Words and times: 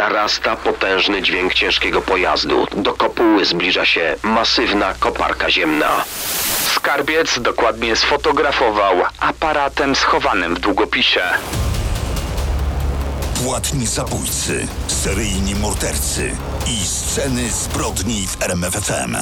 narasta 0.00 0.56
potężny 0.56 1.22
dźwięk 1.22 1.54
ciężkiego 1.54 2.02
pojazdu. 2.02 2.66
Do 2.76 2.92
kopuły 2.92 3.44
zbliża 3.44 3.86
się 3.86 4.16
masywna 4.22 4.94
koparka 5.00 5.50
ziemna. 5.50 6.04
Skarbiec 6.74 7.40
dokładnie 7.40 7.96
sfotografował 7.96 8.96
aparatem 9.18 9.96
schowanym 9.96 10.54
w 10.54 10.60
długopisie. 10.60 11.22
Płatni 13.44 13.86
zabójcy, 13.86 14.68
seryjni 14.86 15.54
mordercy 15.54 16.36
i 16.66 16.86
sceny 16.86 17.50
zbrodni 17.50 18.26
w 18.26 18.42
RMFFM. 18.42 19.16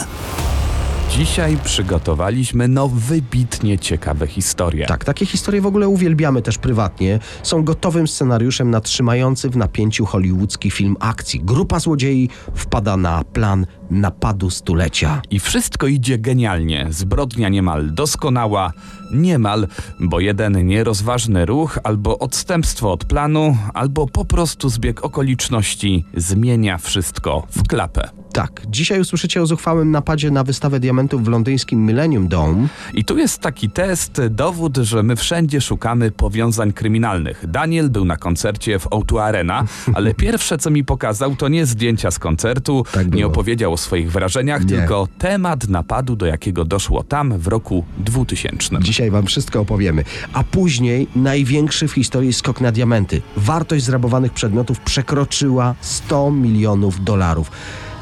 Dzisiaj 1.11 1.57
przygotowaliśmy 1.65 2.69
no 2.69 2.89
wybitnie 2.89 3.79
ciekawe 3.79 4.27
historie. 4.27 4.87
Tak, 4.87 5.05
takie 5.05 5.27
historie 5.27 5.61
w 5.61 5.67
ogóle 5.67 5.89
uwielbiamy 5.89 6.43
też 6.43 6.59
prywatnie. 6.59 7.19
Są 7.43 7.65
gotowym 7.65 8.09
scenariuszem 8.09 8.71
na 8.71 8.81
trzymający 8.81 9.51
w 9.51 9.57
napięciu 9.57 10.07
hollywoodzki 10.07 10.71
film 10.71 10.97
akcji. 11.01 11.41
Grupa 11.45 11.81
złodziei 11.81 12.29
wpada 12.55 12.97
na 12.97 13.25
plan 13.25 13.67
napadu 13.91 14.51
stulecia. 14.51 15.23
I 15.31 15.41
wszystko 15.41 15.87
idzie 15.87 16.19
genialnie. 16.19 16.87
Zbrodnia 16.91 17.49
niemal 17.49 17.95
doskonała. 17.95 18.73
Niemal, 19.15 19.67
bo 20.01 20.21
jeden 20.21 20.67
nierozważny 20.67 21.47
ruch, 21.47 21.79
albo 21.85 22.19
odstępstwo 22.19 22.93
od 22.93 23.05
planu, 23.05 23.57
albo 23.75 24.07
po 24.07 24.25
prostu 24.25 24.69
zbieg 24.69 25.05
okoliczności 25.05 26.05
zmienia 26.15 26.79
wszystko 26.79 27.47
w 27.51 27.69
klapę. 27.69 28.18
Tak, 28.39 28.63
dzisiaj 28.69 29.01
usłyszycie 29.01 29.43
o 29.43 29.47
zuchwałym 29.47 29.91
napadzie 29.91 30.31
na 30.31 30.45
wystawę 30.45 30.81
diamentów 30.81 31.25
w 31.25 31.29
londyńskim 31.29 31.87
Millennium 31.87 32.29
Dome. 32.29 32.69
I 32.95 33.05
tu 33.05 33.19
jest 33.19 33.41
taki 33.41 33.71
test, 33.71 34.23
dowód, 34.31 34.77
że 34.77 35.03
my 35.03 35.17
wszędzie 35.17 35.61
szukamy 35.61 36.11
powiązań 36.11 36.73
kryminalnych. 36.73 37.45
Daniel 37.49 37.91
był 37.91 38.05
na 38.05 38.17
koncercie 38.17 38.79
w 38.79 38.85
O2 38.85 39.21
Arena, 39.21 39.65
ale 39.95 40.15
pierwsze 40.15 40.59
co 40.59 40.71
mi 40.71 40.85
pokazał 40.85 41.37
to 41.37 41.49
nie 41.49 41.67
zdjęcia 41.67 42.11
z 42.11 42.19
koncertu, 42.19 42.85
Tak 42.93 43.15
nie 43.15 43.27
opowiedział 43.27 43.73
o 43.73 43.77
swoich 43.77 44.13
wrażeniach, 44.13 44.63
Nie. 44.63 44.69
tylko 44.69 45.09
temat 45.19 45.69
napadu, 45.69 46.17
do 46.17 46.27
jakiego 46.27 46.65
doszło 46.65 47.03
tam 47.03 47.39
w 47.39 47.47
roku 47.47 47.85
2000. 47.99 48.79
Dzisiaj 48.81 49.11
wam 49.11 49.27
wszystko 49.27 49.61
opowiemy. 49.61 50.05
A 50.33 50.45
później 50.45 51.07
największy 51.17 51.89
w 51.89 51.93
historii 51.93 52.33
skok 52.33 52.61
na 52.61 52.73
diamenty. 52.73 53.23
Wartość 53.37 53.85
zrabowanych 53.85 54.33
przedmiotów 54.33 54.81
przekroczyła 54.81 55.75
100 55.81 56.31
milionów 56.31 57.05
dolarów. 57.05 57.51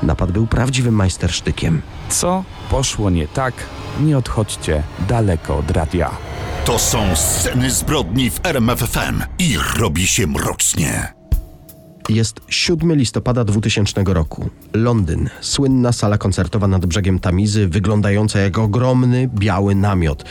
Napad 0.02 0.32
był 0.32 0.46
prawdziwym 0.46 0.94
majstersztykiem. 0.94 1.82
Co 2.08 2.44
poszło 2.70 3.10
nie 3.10 3.28
tak? 3.28 3.54
Nie 4.00 4.18
odchodźcie 4.18 4.82
daleko 5.08 5.56
od 5.56 5.70
radia. 5.70 6.10
To 6.64 6.78
są 6.78 7.16
sceny 7.16 7.70
zbrodni 7.70 8.30
w 8.30 8.46
RMFFM 8.46 9.22
i 9.38 9.56
robi 9.78 10.06
się 10.06 10.26
mrocznie. 10.26 11.12
Jest 12.08 12.40
7 12.48 12.94
listopada 12.94 13.44
2000 13.44 14.04
roku. 14.06 14.50
Londyn. 14.72 15.28
Słynna 15.40 15.92
sala 15.92 16.18
koncertowa 16.18 16.66
nad 16.66 16.86
brzegiem 16.86 17.18
Tamizy, 17.18 17.68
wyglądająca 17.68 18.38
jak 18.38 18.58
ogromny 18.58 19.28
biały 19.34 19.74
namiot. 19.74 20.24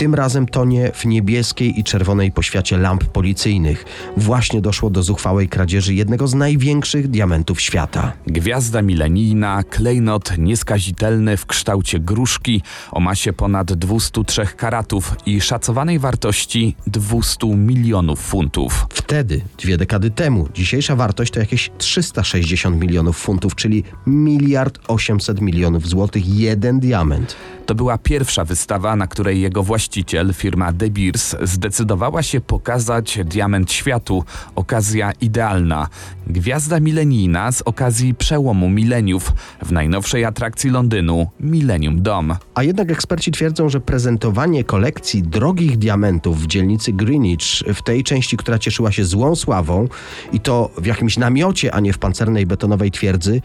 Tym 0.00 0.14
razem 0.14 0.46
tonie 0.46 0.92
w 0.94 1.04
niebieskiej 1.04 1.80
i 1.80 1.84
czerwonej 1.84 2.32
poświacie 2.32 2.78
lamp 2.78 3.04
policyjnych. 3.04 3.84
Właśnie 4.16 4.60
doszło 4.60 4.90
do 4.90 5.02
zuchwałej 5.02 5.48
kradzieży 5.48 5.94
jednego 5.94 6.28
z 6.28 6.34
największych 6.34 7.08
diamentów 7.08 7.60
świata. 7.60 8.12
Gwiazda 8.26 8.82
milenijna, 8.82 9.62
klejnot 9.62 10.38
nieskazitelny 10.38 11.36
w 11.36 11.46
kształcie 11.46 11.98
gruszki 11.98 12.62
o 12.90 13.00
masie 13.00 13.32
ponad 13.32 13.72
203 13.72 14.46
karatów 14.46 15.16
i 15.26 15.40
szacowanej 15.40 15.98
wartości 15.98 16.76
200 16.86 17.46
milionów 17.46 18.20
funtów. 18.20 18.86
Wtedy, 18.90 19.40
dwie 19.58 19.76
dekady 19.76 20.10
temu, 20.10 20.48
dzisiejsza 20.54 20.96
wartość 20.96 21.32
to 21.32 21.40
jakieś 21.40 21.70
360 21.78 22.80
milionów 22.80 23.16
funtów, 23.16 23.54
czyli 23.54 23.84
miliard 24.06 24.78
800 24.88 25.40
milionów 25.40 25.88
złotych, 25.88 26.28
jeden 26.28 26.80
diament. 26.80 27.36
To 27.70 27.74
była 27.74 27.98
pierwsza 27.98 28.44
wystawa, 28.44 28.96
na 28.96 29.06
której 29.06 29.40
jego 29.40 29.62
właściciel, 29.62 30.34
firma 30.34 30.72
De 30.72 30.90
Beers, 30.90 31.36
zdecydowała 31.42 32.22
się 32.22 32.40
pokazać 32.40 33.18
diament 33.24 33.72
światu. 33.72 34.24
Okazja 34.54 35.12
idealna. 35.20 35.88
Gwiazda 36.26 36.80
milenijna 36.80 37.52
z 37.52 37.62
okazji 37.62 38.14
przełomu 38.14 38.68
mileniów 38.68 39.32
w 39.62 39.72
najnowszej 39.72 40.24
atrakcji 40.24 40.70
Londynu 40.70 41.26
Millennium 41.40 42.02
Dome. 42.02 42.36
A 42.54 42.62
jednak 42.62 42.90
eksperci 42.90 43.32
twierdzą, 43.32 43.68
że 43.68 43.80
prezentowanie 43.80 44.64
kolekcji 44.64 45.22
drogich 45.22 45.78
diamentów 45.78 46.42
w 46.42 46.46
dzielnicy 46.46 46.92
Greenwich, 46.92 47.62
w 47.74 47.82
tej 47.82 48.04
części, 48.04 48.36
która 48.36 48.58
cieszyła 48.58 48.92
się 48.92 49.04
złą 49.04 49.36
sławą, 49.36 49.88
i 50.32 50.40
to 50.40 50.70
w 50.78 50.86
jakimś 50.86 51.16
namiocie, 51.18 51.74
a 51.74 51.80
nie 51.80 51.92
w 51.92 51.98
pancernej 51.98 52.46
betonowej 52.46 52.90
twierdzy, 52.90 53.40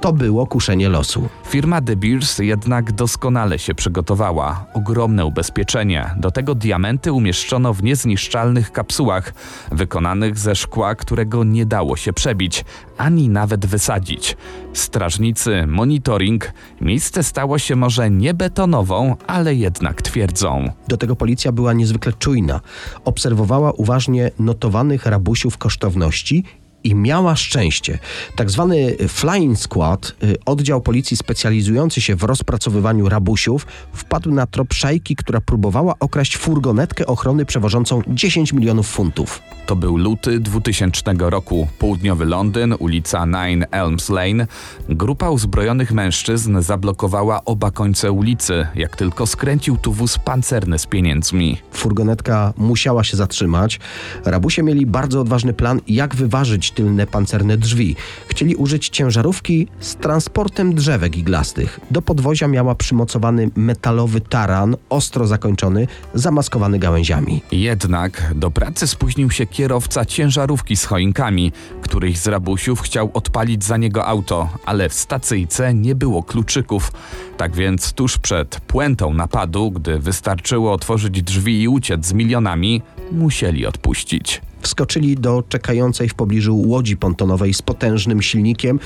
to 0.00 0.12
było 0.12 0.46
kuszenie 0.46 0.88
losu. 0.88 1.28
Firma 1.46 1.80
De 1.80 1.96
Beers 1.96 2.38
jednak 2.38 2.92
doskonale 2.92 3.58
się 3.58 3.74
przygotowała. 3.74 4.66
Ogromne 4.74 5.26
ubezpieczenie. 5.26 6.10
Do 6.16 6.30
tego 6.30 6.54
diamenty 6.54 7.12
umieszczono 7.12 7.74
w 7.74 7.82
niezniszczalnych 7.82 8.72
kapsułach, 8.72 9.34
wykonanych 9.72 10.38
ze 10.38 10.54
szkła, 10.54 10.94
którego 10.94 11.44
nie 11.44 11.66
dało 11.66 11.96
się 11.96 12.12
przebić, 12.12 12.64
ani 12.98 13.28
nawet 13.28 13.66
wysadzić. 13.66 14.36
Strażnicy, 14.72 15.66
monitoring. 15.66 16.52
Miejsce 16.80 17.22
stało 17.22 17.58
się 17.58 17.76
może 17.76 18.10
nie 18.10 18.34
betonową, 18.34 19.16
ale 19.26 19.54
jednak 19.54 20.02
twierdzą. 20.02 20.72
Do 20.88 20.96
tego 20.96 21.16
policja 21.16 21.52
była 21.52 21.72
niezwykle 21.72 22.12
czujna. 22.12 22.60
Obserwowała 23.04 23.72
uważnie 23.72 24.30
notowanych 24.38 25.06
rabusiów 25.06 25.58
kosztowności 25.58 26.44
i 26.86 26.94
miała 26.94 27.36
szczęście. 27.36 27.98
Tak 28.36 28.50
zwany 28.50 28.96
Flying 29.08 29.58
Squad, 29.58 30.14
y, 30.22 30.36
oddział 30.46 30.80
policji 30.80 31.16
specjalizujący 31.16 32.00
się 32.00 32.16
w 32.16 32.22
rozpracowywaniu 32.22 33.08
rabusiów, 33.08 33.66
wpadł 33.92 34.30
na 34.30 34.46
trop 34.46 34.74
szajki, 34.74 35.16
która 35.16 35.40
próbowała 35.40 35.94
okraść 36.00 36.36
furgonetkę 36.36 37.06
ochrony 37.06 37.44
przewożącą 37.44 38.02
10 38.08 38.52
milionów 38.52 38.88
funtów. 38.88 39.42
To 39.66 39.76
był 39.76 39.96
luty 39.96 40.40
2000 40.40 41.14
roku. 41.18 41.68
Południowy 41.78 42.24
Londyn, 42.24 42.74
ulica 42.78 43.26
Nine 43.26 43.66
Elms 43.70 44.08
Lane. 44.08 44.46
Grupa 44.88 45.30
uzbrojonych 45.30 45.92
mężczyzn 45.92 46.60
zablokowała 46.60 47.44
oba 47.44 47.70
końce 47.70 48.12
ulicy, 48.12 48.66
jak 48.74 48.96
tylko 48.96 49.26
skręcił 49.26 49.76
tu 49.76 49.92
wóz 49.92 50.18
pancerny 50.18 50.78
z 50.78 50.86
pieniędzmi. 50.86 51.58
Furgonetka 51.72 52.52
musiała 52.56 53.04
się 53.04 53.16
zatrzymać. 53.16 53.80
Rabusie 54.24 54.62
mieli 54.62 54.86
bardzo 54.86 55.20
odważny 55.20 55.52
plan, 55.52 55.80
jak 55.88 56.14
wyważyć 56.14 56.70
tylne 56.76 57.06
pancerne 57.06 57.56
drzwi. 57.56 57.96
Chcieli 58.28 58.56
użyć 58.56 58.88
ciężarówki 58.88 59.68
z 59.80 59.96
transportem 59.96 60.74
drzewek 60.74 61.16
iglastych. 61.16 61.80
Do 61.90 62.02
podwozia 62.02 62.48
miała 62.48 62.74
przymocowany 62.74 63.50
metalowy 63.56 64.20
taran, 64.20 64.76
ostro 64.88 65.26
zakończony, 65.26 65.86
zamaskowany 66.14 66.78
gałęziami. 66.78 67.42
Jednak 67.52 68.32
do 68.34 68.50
pracy 68.50 68.86
spóźnił 68.86 69.30
się 69.30 69.46
kierowca 69.46 70.04
ciężarówki 70.04 70.76
z 70.76 70.84
choinkami. 70.84 71.52
Któryś 71.82 72.18
z 72.18 72.26
rabusiów 72.26 72.80
chciał 72.80 73.10
odpalić 73.14 73.64
za 73.64 73.76
niego 73.76 74.06
auto, 74.06 74.48
ale 74.66 74.88
w 74.88 74.94
stacyjce 74.94 75.74
nie 75.74 75.94
było 75.94 76.22
kluczyków. 76.22 76.92
Tak 77.36 77.56
więc 77.56 77.92
tuż 77.92 78.18
przed 78.18 78.60
puentą 78.60 79.14
napadu, 79.14 79.70
gdy 79.70 79.98
wystarczyło 79.98 80.72
otworzyć 80.72 81.22
drzwi 81.22 81.62
i 81.62 81.68
uciec 81.68 82.06
z 82.06 82.12
milionami, 82.12 82.82
musieli 83.12 83.66
odpuścić. 83.66 84.42
Wskoczyli 84.60 85.14
do 85.14 85.42
czekającej 85.48 86.08
w 86.08 86.14
pobliżu 86.14 86.56
łodzi 86.56 86.96
pontonowej 86.96 87.54
z 87.54 87.62
potężnym 87.62 88.22
silnikiem 88.22 88.80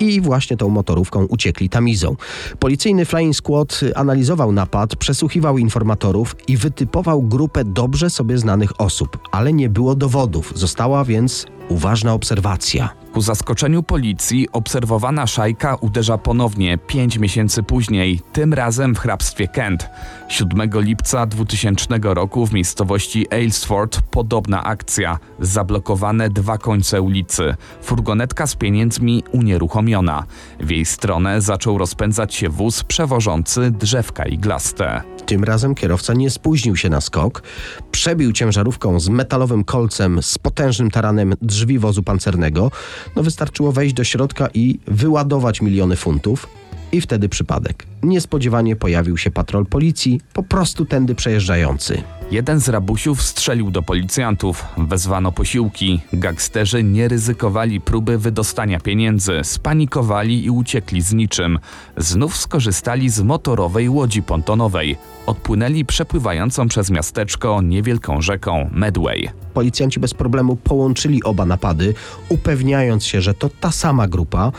i 0.00 0.20
właśnie 0.20 0.56
tą 0.56 0.68
motorówką 0.68 1.24
uciekli 1.24 1.68
tamizą. 1.68 2.16
Policyjny 2.58 3.04
Flying 3.04 3.36
Squad 3.36 3.80
analizował 3.94 4.52
napad, 4.52 4.96
przesłuchiwał 4.96 5.58
informatorów 5.58 6.36
i 6.48 6.56
wytypował 6.56 7.22
grupę 7.22 7.64
dobrze 7.64 8.10
sobie 8.10 8.38
znanych 8.38 8.80
osób, 8.80 9.18
ale 9.32 9.52
nie 9.52 9.68
było 9.68 9.94
dowodów. 9.94 10.52
Została 10.54 11.04
więc 11.04 11.46
uważna 11.68 12.12
obserwacja. 12.12 13.05
Ku 13.16 13.22
zaskoczeniu 13.22 13.82
policji 13.82 14.48
obserwowana 14.52 15.26
szajka 15.26 15.74
uderza 15.74 16.18
ponownie 16.18 16.78
pięć 16.78 17.18
miesięcy 17.18 17.62
później, 17.62 18.20
tym 18.32 18.54
razem 18.54 18.94
w 18.94 18.98
hrabstwie 18.98 19.48
Kent. 19.48 19.88
7 20.28 20.70
lipca 20.74 21.26
2000 21.26 21.86
roku 22.02 22.46
w 22.46 22.52
miejscowości 22.52 23.26
Aylesford 23.30 24.00
podobna 24.10 24.64
akcja. 24.64 25.18
Zablokowane 25.40 26.30
dwa 26.30 26.58
końce 26.58 27.02
ulicy. 27.02 27.54
Furgonetka 27.82 28.46
z 28.46 28.54
pieniędzmi 28.54 29.22
unieruchomiona. 29.32 30.24
W 30.60 30.70
jej 30.70 30.84
stronę 30.84 31.40
zaczął 31.40 31.78
rozpędzać 31.78 32.34
się 32.34 32.48
wóz 32.48 32.84
przewożący 32.84 33.70
drzewka 33.70 34.24
iglaste. 34.24 35.02
Tym 35.26 35.44
razem 35.44 35.74
kierowca 35.74 36.14
nie 36.14 36.30
spóźnił 36.30 36.76
się 36.76 36.88
na 36.88 37.00
skok, 37.00 37.42
przebił 37.90 38.32
ciężarówką 38.32 39.00
z 39.00 39.08
metalowym 39.08 39.64
kolcem 39.64 40.22
z 40.22 40.38
potężnym 40.38 40.90
taranem 40.90 41.34
drzwi 41.42 41.78
wozu 41.78 42.02
pancernego. 42.02 42.70
No 43.16 43.22
wystarczyło 43.22 43.72
wejść 43.72 43.94
do 43.94 44.04
środka 44.04 44.48
i 44.54 44.78
wyładować 44.86 45.60
miliony 45.60 45.96
funtów. 45.96 46.48
I 46.92 47.00
wtedy 47.00 47.28
przypadek. 47.28 47.86
Niespodziewanie 48.02 48.76
pojawił 48.76 49.16
się 49.16 49.30
patrol 49.30 49.66
policji, 49.66 50.20
po 50.32 50.42
prostu 50.42 50.84
tędy 50.84 51.14
przejeżdżający. 51.14 52.02
Jeden 52.30 52.60
z 52.60 52.68
rabusiów 52.68 53.22
strzelił 53.22 53.70
do 53.70 53.82
policjantów, 53.82 54.64
wezwano 54.78 55.32
posiłki. 55.32 56.00
Gangsterzy 56.12 56.84
nie 56.84 57.08
ryzykowali 57.08 57.80
próby 57.80 58.18
wydostania 58.18 58.80
pieniędzy, 58.80 59.40
spanikowali 59.42 60.44
i 60.44 60.50
uciekli 60.50 61.02
z 61.02 61.12
niczym. 61.12 61.58
Znów 61.96 62.36
skorzystali 62.36 63.10
z 63.10 63.20
motorowej 63.22 63.88
łodzi 63.88 64.22
pontonowej. 64.22 64.96
Odpłynęli 65.26 65.84
przepływającą 65.84 66.68
przez 66.68 66.90
miasteczko 66.90 67.62
niewielką 67.62 68.22
rzeką 68.22 68.70
Medway. 68.72 69.30
Policjanci 69.54 70.00
bez 70.00 70.14
problemu 70.14 70.56
połączyli 70.56 71.22
oba 71.22 71.46
napady, 71.46 71.94
upewniając 72.28 73.04
się, 73.04 73.20
że 73.20 73.34
to 73.34 73.48
ta 73.60 73.70
sama 73.70 74.08
grupa. 74.08 74.52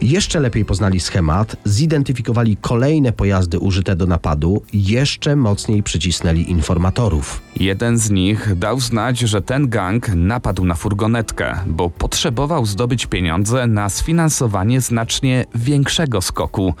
Jeszcze 0.00 0.40
lepiej 0.40 0.64
poznali 0.64 1.00
schemat, 1.00 1.56
zidentyfikowali 1.64 2.56
kolejne 2.56 3.12
pojazdy 3.12 3.58
użyte 3.58 3.96
do 3.96 4.06
napadu, 4.06 4.62
jeszcze 4.72 5.36
mocniej 5.36 5.82
przycisnęli 5.82 6.50
informatorów. 6.50 7.13
Jeden 7.56 7.98
z 7.98 8.10
nich 8.10 8.54
dał 8.56 8.80
znać, 8.80 9.18
że 9.18 9.42
ten 9.42 9.68
gang 9.68 10.08
napadł 10.08 10.64
na 10.64 10.74
furgonetkę, 10.74 11.54
bo 11.66 11.90
potrzebował 11.90 12.66
zdobyć 12.66 13.06
pieniądze 13.06 13.66
na 13.66 13.88
sfinansowanie 13.88 14.80
znacznie 14.80 15.44
większego 15.54 16.22
skoku. 16.22 16.74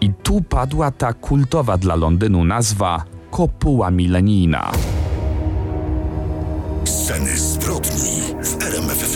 I 0.00 0.10
tu 0.22 0.42
padła 0.42 0.90
ta 0.90 1.12
kultowa 1.12 1.78
dla 1.78 1.94
Londynu 1.96 2.44
nazwa 2.44 3.04
Kopuła 3.30 3.90
Milenijna. 3.90 4.72
Sceny 6.84 7.38
zbrodni 7.38 8.20
w 8.42 8.62
RMFFM. 8.62 9.09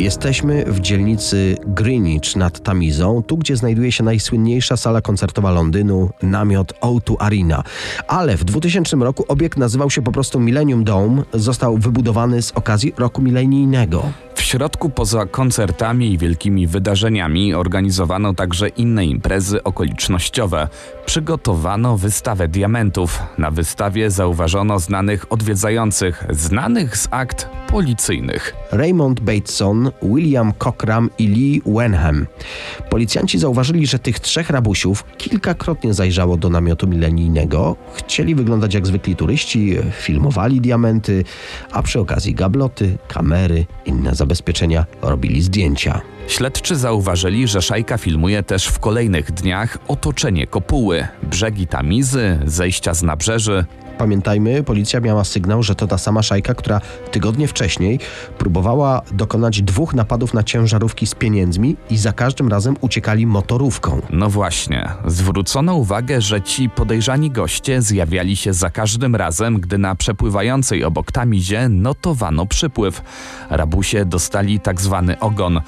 Jesteśmy 0.00 0.64
w 0.64 0.80
dzielnicy 0.80 1.56
Greenwich 1.66 2.36
nad 2.36 2.62
Tamizą, 2.62 3.22
tu 3.26 3.36
gdzie 3.36 3.56
znajduje 3.56 3.92
się 3.92 4.04
najsłynniejsza 4.04 4.76
sala 4.76 5.00
koncertowa 5.00 5.50
Londynu, 5.50 6.10
namiot 6.22 6.72
O2 6.80 7.14
Arena. 7.18 7.62
Ale 8.08 8.36
w 8.36 8.44
2000 8.44 8.96
roku 8.96 9.24
obiekt 9.28 9.58
nazywał 9.58 9.90
się 9.90 10.02
po 10.02 10.12
prostu 10.12 10.40
Millennium 10.40 10.84
Dome, 10.84 11.22
został 11.34 11.78
wybudowany 11.78 12.42
z 12.42 12.52
okazji 12.52 12.92
roku 12.98 13.22
milenijnego. 13.22 14.12
Środku 14.50 14.90
poza 14.90 15.26
koncertami 15.26 16.12
i 16.12 16.18
wielkimi 16.18 16.66
wydarzeniami 16.66 17.54
organizowano 17.54 18.34
także 18.34 18.68
inne 18.68 19.06
imprezy 19.06 19.62
okolicznościowe. 19.62 20.68
Przygotowano 21.06 21.96
wystawę 21.96 22.48
diamentów. 22.48 23.22
Na 23.38 23.50
wystawie 23.50 24.10
zauważono 24.10 24.78
znanych 24.78 25.32
odwiedzających, 25.32 26.24
znanych 26.30 26.96
z 26.96 27.08
akt 27.10 27.48
policyjnych. 27.68 28.54
Raymond 28.72 29.20
Bateson, 29.20 29.90
William 30.02 30.52
Cockram 30.58 31.10
i 31.18 31.26
Lee 31.26 31.62
Wenham. 31.66 32.26
Policjanci 32.90 33.38
zauważyli, 33.38 33.86
że 33.86 33.98
tych 33.98 34.20
trzech 34.20 34.50
rabusiów 34.50 35.04
kilkakrotnie 35.18 35.94
zajrzało 35.94 36.36
do 36.36 36.50
namiotu 36.50 36.86
milenijnego. 36.86 37.76
Chcieli 37.94 38.34
wyglądać 38.34 38.74
jak 38.74 38.86
zwykli 38.86 39.16
turyści, 39.16 39.76
filmowali 40.00 40.60
diamenty, 40.60 41.24
a 41.72 41.82
przy 41.82 42.00
okazji 42.00 42.34
gabloty, 42.34 42.98
kamery, 43.08 43.66
inne 43.86 44.14
zabezpieczenia 44.14 44.39
robili 45.02 45.42
zdjęcia. 45.42 46.00
Śledczy 46.28 46.76
zauważyli, 46.76 47.48
że 47.48 47.62
szajka 47.62 47.98
filmuje 47.98 48.42
też 48.42 48.66
w 48.66 48.78
kolejnych 48.78 49.32
dniach 49.32 49.78
otoczenie 49.88 50.46
kopuły, 50.46 51.08
brzegi 51.22 51.66
Tamizy, 51.66 52.38
zejścia 52.44 52.94
z 52.94 53.02
nabrzeży. 53.02 53.64
Pamiętajmy, 54.00 54.62
policja 54.62 55.00
miała 55.00 55.24
sygnał, 55.24 55.62
że 55.62 55.74
to 55.74 55.86
ta 55.86 55.98
sama 55.98 56.22
szajka, 56.22 56.54
która 56.54 56.80
tygodnie 57.10 57.48
wcześniej 57.48 57.98
próbowała 58.38 59.02
dokonać 59.12 59.62
dwóch 59.62 59.94
napadów 59.94 60.34
na 60.34 60.42
ciężarówki 60.42 61.06
z 61.06 61.14
pieniędzmi 61.14 61.76
i 61.90 61.96
za 61.96 62.12
każdym 62.12 62.48
razem 62.48 62.76
uciekali 62.80 63.26
motorówką. 63.26 64.02
No 64.10 64.30
właśnie, 64.30 64.88
zwrócono 65.06 65.74
uwagę, 65.74 66.20
że 66.20 66.42
ci 66.42 66.68
podejrzani 66.68 67.30
goście 67.30 67.82
zjawiali 67.82 68.36
się 68.36 68.52
za 68.52 68.70
każdym 68.70 69.16
razem, 69.16 69.60
gdy 69.60 69.78
na 69.78 69.94
przepływającej 69.94 70.84
obok 70.84 71.12
Tamizie 71.12 71.68
notowano 71.68 72.46
przypływ. 72.46 73.02
Rabusie 73.50 74.04
dostali 74.04 74.60
tak 74.60 74.80
zwany 74.80 75.18
ogon. 75.18 75.60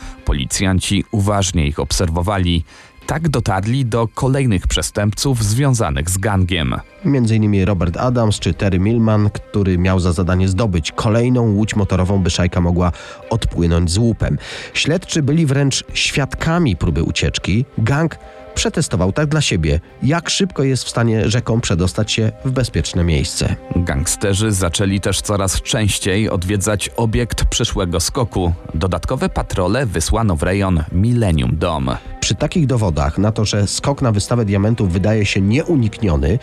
Policjanci 0.53 1.05
uważnie 1.11 1.67
ich 1.67 1.81
obserwowali. 1.81 2.65
Tak 3.07 3.29
dotarli 3.29 3.87
do 3.87 4.09
kolejnych 4.15 4.67
przestępców 4.67 5.45
związanych 5.45 6.11
z 6.11 6.19
gangiem. 6.19 6.75
Między 7.05 7.37
innymi 7.37 7.65
Robert 7.65 7.97
Adams 7.97 8.39
czy 8.39 8.55
Terry 8.55 8.79
Millman, 8.79 9.31
który 9.31 9.79
miał 9.79 10.01
za 10.01 10.13
zadanie 10.13 10.49
zdobyć 10.49 10.93
kolejną 10.93 11.43
łódź 11.43 11.77
motorową, 11.77 12.19
by 12.19 12.31
szajka 12.31 12.61
mogła 12.61 12.93
odpłynąć 13.31 13.91
z 13.91 13.99
łupem. 13.99 14.39
Śledczy 14.75 15.23
byli 15.23 15.47
wręcz 15.47 15.85
świadkami 15.95 16.77
próby 16.77 17.03
ucieczki. 17.03 17.65
Gang 17.79 18.19
przetestował 18.55 19.13
tak 19.13 19.27
dla 19.27 19.41
siebie, 19.41 19.81
jak 20.03 20.31
szybko 20.31 20.63
jest 20.63 20.85
w 20.85 20.89
stanie 20.89 21.29
rzeką 21.31 21.61
przedostać 21.61 22.13
się 22.13 22.33
w 22.45 22.51
bezpieczne 22.51 23.05
miejsce. 23.05 23.57
Gangsterzy 23.77 24.53
zaczęli 24.53 25.01
też 25.01 25.21
coraz 25.21 25.63
częściej 25.63 26.31
odwiedzać 26.31 26.91
obiekt 26.97 27.45
przyszłego 27.45 28.01
skoku. 28.01 28.53
Dodatkowe 28.75 29.29
patrole 29.29 29.87
wysłano 29.87 30.37
w 30.37 30.43
rejon 30.43 30.85
Millennium 30.93 31.57
Dome. 31.59 32.12
Przy 32.23 32.35
takich 32.35 32.67
dowodach 32.67 33.19
na 33.19 33.33
to, 33.33 33.45
że 33.45 33.67
skok 33.67 34.03
na 34.03 34.13
wystawę 34.13 34.45
diamentów 34.45 34.93
wydaje 34.93 35.27
się 35.27 35.41
nieunikniony, 35.41 36.39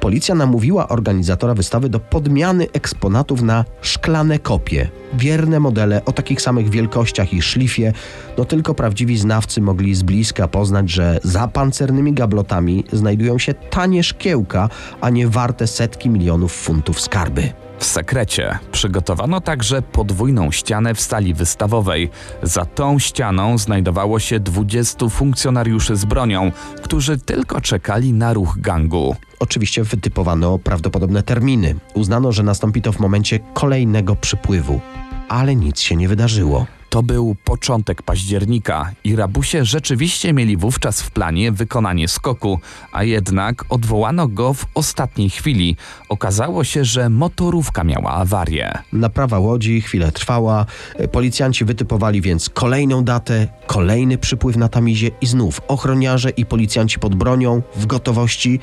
policja 0.00 0.34
namówiła 0.34 0.88
organizatora 0.88 1.54
wystawy 1.54 1.88
do 1.88 2.00
podmiany 2.00 2.66
eksponatów 2.72 3.42
na 3.42 3.64
szklane 3.82 4.38
kopie. 4.38 4.88
Wierne 5.14 5.60
modele 5.60 6.04
o 6.04 6.12
takich 6.12 6.40
samych 6.42 6.70
wielkościach 6.70 7.32
i 7.32 7.42
szlifie, 7.42 7.92
no 8.38 8.44
tylko 8.44 8.74
prawdziwi 8.74 9.18
znawcy 9.18 9.60
mogli 9.60 9.94
z 9.94 10.02
bliska 10.02 10.48
poznać, 10.48 10.90
że 10.90 11.20
za 11.24 11.48
pancernymi 11.48 12.12
gablotami 12.12 12.84
znajdują 12.92 13.38
się 13.38 13.54
tanie 13.54 14.02
szkiełka, 14.02 14.68
a 15.00 15.10
nie 15.10 15.28
warte 15.28 15.66
setki 15.66 16.08
milionów 16.08 16.52
funtów 16.52 17.00
skarby. 17.00 17.67
W 17.78 17.84
sekrecie 17.84 18.58
przygotowano 18.72 19.40
także 19.40 19.82
podwójną 19.82 20.50
ścianę 20.50 20.94
w 20.94 21.00
stali 21.00 21.34
wystawowej. 21.34 22.10
Za 22.42 22.64
tą 22.64 22.98
ścianą 22.98 23.58
znajdowało 23.58 24.18
się 24.18 24.40
20 24.40 25.08
funkcjonariuszy 25.08 25.96
z 25.96 26.04
bronią, 26.04 26.52
którzy 26.82 27.18
tylko 27.18 27.60
czekali 27.60 28.12
na 28.12 28.32
ruch 28.32 28.60
gangu. 28.60 29.16
Oczywiście 29.38 29.84
wytypowano 29.84 30.58
prawdopodobne 30.58 31.22
terminy. 31.22 31.74
Uznano, 31.94 32.32
że 32.32 32.42
nastąpi 32.42 32.82
to 32.82 32.92
w 32.92 33.00
momencie 33.00 33.38
kolejnego 33.54 34.16
przypływu. 34.16 34.80
Ale 35.28 35.56
nic 35.56 35.80
się 35.80 35.96
nie 35.96 36.08
wydarzyło. 36.08 36.77
To 36.90 37.02
był 37.02 37.36
początek 37.44 38.02
października 38.02 38.92
i 39.04 39.16
rabusie 39.16 39.64
rzeczywiście 39.64 40.32
mieli 40.32 40.56
wówczas 40.56 41.02
w 41.02 41.10
planie 41.10 41.52
wykonanie 41.52 42.08
skoku, 42.08 42.60
a 42.92 43.04
jednak 43.04 43.64
odwołano 43.68 44.28
go 44.28 44.54
w 44.54 44.66
ostatniej 44.74 45.30
chwili. 45.30 45.76
Okazało 46.08 46.64
się, 46.64 46.84
że 46.84 47.10
motorówka 47.10 47.84
miała 47.84 48.10
awarię. 48.10 48.72
Naprawa 48.92 49.38
łodzi 49.38 49.80
chwilę 49.80 50.12
trwała. 50.12 50.66
Policjanci 51.12 51.64
wytypowali 51.64 52.20
więc 52.20 52.48
kolejną 52.48 53.04
datę, 53.04 53.48
kolejny 53.66 54.18
przypływ 54.18 54.56
na 54.56 54.68
Tamizie 54.68 55.10
i 55.20 55.26
znów 55.26 55.60
ochroniarze 55.68 56.30
i 56.30 56.46
policjanci 56.46 56.98
pod 56.98 57.14
bronią 57.14 57.62
w 57.76 57.86
gotowości. 57.86 58.60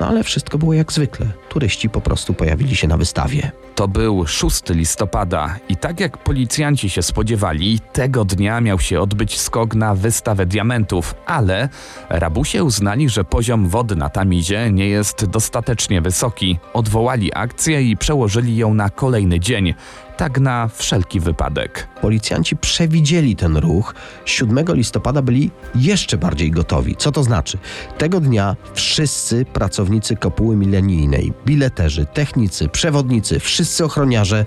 No 0.00 0.08
ale 0.08 0.24
wszystko 0.24 0.58
było 0.58 0.74
jak 0.74 0.92
zwykle. 0.92 1.26
Turyści 1.48 1.88
po 1.88 2.00
prostu 2.00 2.34
pojawili 2.34 2.76
się 2.76 2.88
na 2.88 2.96
wystawie. 2.96 3.50
To 3.76 3.88
był 3.88 4.26
6 4.26 4.62
listopada 4.70 5.56
i 5.68 5.76
tak 5.76 6.00
jak 6.00 6.18
policjanci 6.18 6.90
się 6.90 7.02
spodziewali, 7.02 7.80
tego 7.92 8.24
dnia 8.24 8.60
miał 8.60 8.80
się 8.80 9.00
odbyć 9.00 9.40
skok 9.40 9.74
na 9.74 9.94
wystawę 9.94 10.46
diamentów, 10.46 11.14
ale 11.26 11.68
rabusie 12.08 12.64
uznali, 12.64 13.08
że 13.08 13.24
poziom 13.24 13.68
wody 13.68 13.96
na 13.96 14.08
Tamizie 14.08 14.72
nie 14.72 14.88
jest 14.88 15.24
dostatecznie 15.24 16.00
wysoki. 16.00 16.58
Odwołali 16.72 17.34
akcję 17.34 17.82
i 17.82 17.96
przełożyli 17.96 18.56
ją 18.56 18.74
na 18.74 18.90
kolejny 18.90 19.40
dzień. 19.40 19.74
Tak 20.16 20.40
na 20.40 20.68
wszelki 20.68 21.20
wypadek. 21.20 21.88
Policjanci 22.00 22.56
przewidzieli 22.56 23.36
ten 23.36 23.56
ruch. 23.56 23.94
7 24.24 24.64
listopada 24.68 25.22
byli 25.22 25.50
jeszcze 25.74 26.18
bardziej 26.18 26.50
gotowi. 26.50 26.96
Co 26.96 27.12
to 27.12 27.22
znaczy? 27.22 27.58
Tego 27.98 28.20
dnia 28.20 28.56
wszyscy 28.74 29.44
pracownicy 29.44 30.16
kopuły 30.16 30.56
milenijnej, 30.56 31.32
bileterzy, 31.46 32.06
technicy, 32.06 32.68
przewodnicy, 32.68 33.40
wszyscy 33.40 33.65
ochroniarze 33.84 34.46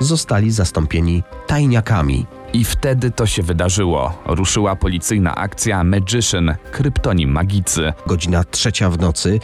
zostali 0.00 0.50
zastąpieni 0.50 1.22
tajniakami. 1.46 2.26
I 2.52 2.64
wtedy 2.64 3.10
to 3.10 3.26
się 3.26 3.42
wydarzyło. 3.42 4.22
Ruszyła 4.26 4.76
policyjna 4.76 5.34
akcja 5.34 5.84
Magician, 5.84 6.54
kryptonim 6.72 7.30
magicy. 7.30 7.92
Godzina 8.06 8.44
trzecia 8.44 8.90
w 8.90 8.98
nocy, 8.98 9.40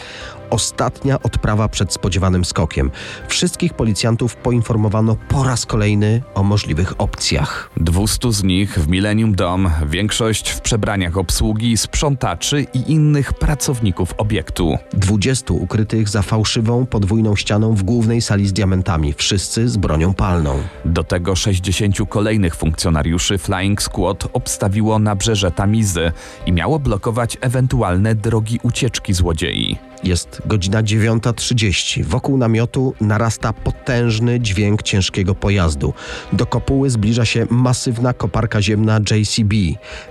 ostatnia 0.51 1.23
odprawa 1.23 1.69
przed 1.69 1.93
spodziewanym 1.93 2.45
skokiem. 2.45 2.91
Wszystkich 3.29 3.75
policjantów 3.75 4.37
poinformowano 4.37 5.17
po 5.29 5.45
raz 5.45 5.67
kolejny 5.67 6.23
o 6.35 6.43
możliwych 6.43 7.01
opcjach. 7.01 7.71
200 7.77 8.33
z 8.33 8.43
nich 8.43 8.79
w 8.79 8.89
Millennium 8.89 9.35
Dome, 9.35 9.71
większość 9.87 10.51
w 10.51 10.61
przebraniach 10.61 11.17
obsługi, 11.17 11.77
sprzątaczy 11.77 12.67
i 12.75 12.93
innych 12.93 13.33
pracowników 13.33 14.15
obiektu. 14.17 14.79
20 14.93 15.55
ukrytych 15.55 16.09
za 16.09 16.23
fałszywą 16.23 16.87
podwójną 16.87 17.37
ścianą 17.37 17.75
w 17.75 17.83
głównej 17.83 18.21
sali 18.21 18.47
z 18.47 18.53
diamentami, 18.53 19.13
wszyscy 19.13 19.69
z 19.69 19.77
bronią 19.77 20.15
palną. 20.15 20.44
Do 20.85 21.05
tego 21.05 21.37
60 21.37 21.97
kolejnych 22.09 22.57
funkcjonariuszy 22.57 23.39
Flying 23.39 23.83
Squad 23.83 24.29
obstawiło 24.33 24.99
nabrzeże 24.99 25.51
Tamizy 25.51 26.13
i 26.47 26.53
miało 26.53 26.79
blokować 26.79 27.39
ewentualne 27.41 28.15
drogi 28.15 28.61
ucieczki 28.63 29.13
złodziei. 29.13 29.79
Jest 30.05 30.43
godzina 30.47 30.83
9.30. 30.83 32.05
Wokół 32.05 32.37
namiotu 32.37 32.95
narasta 33.01 33.53
potężny 33.53 34.41
dźwięk 34.41 34.83
ciężkiego 34.83 35.35
pojazdu. 35.35 35.95
Do 36.33 36.47
kopuły 36.47 36.91
zbliża 36.91 37.25
się 37.25 37.47
masywna 37.51 38.13
koparka 38.13 38.63
ziemna 38.63 39.01
JCB. 39.11 39.55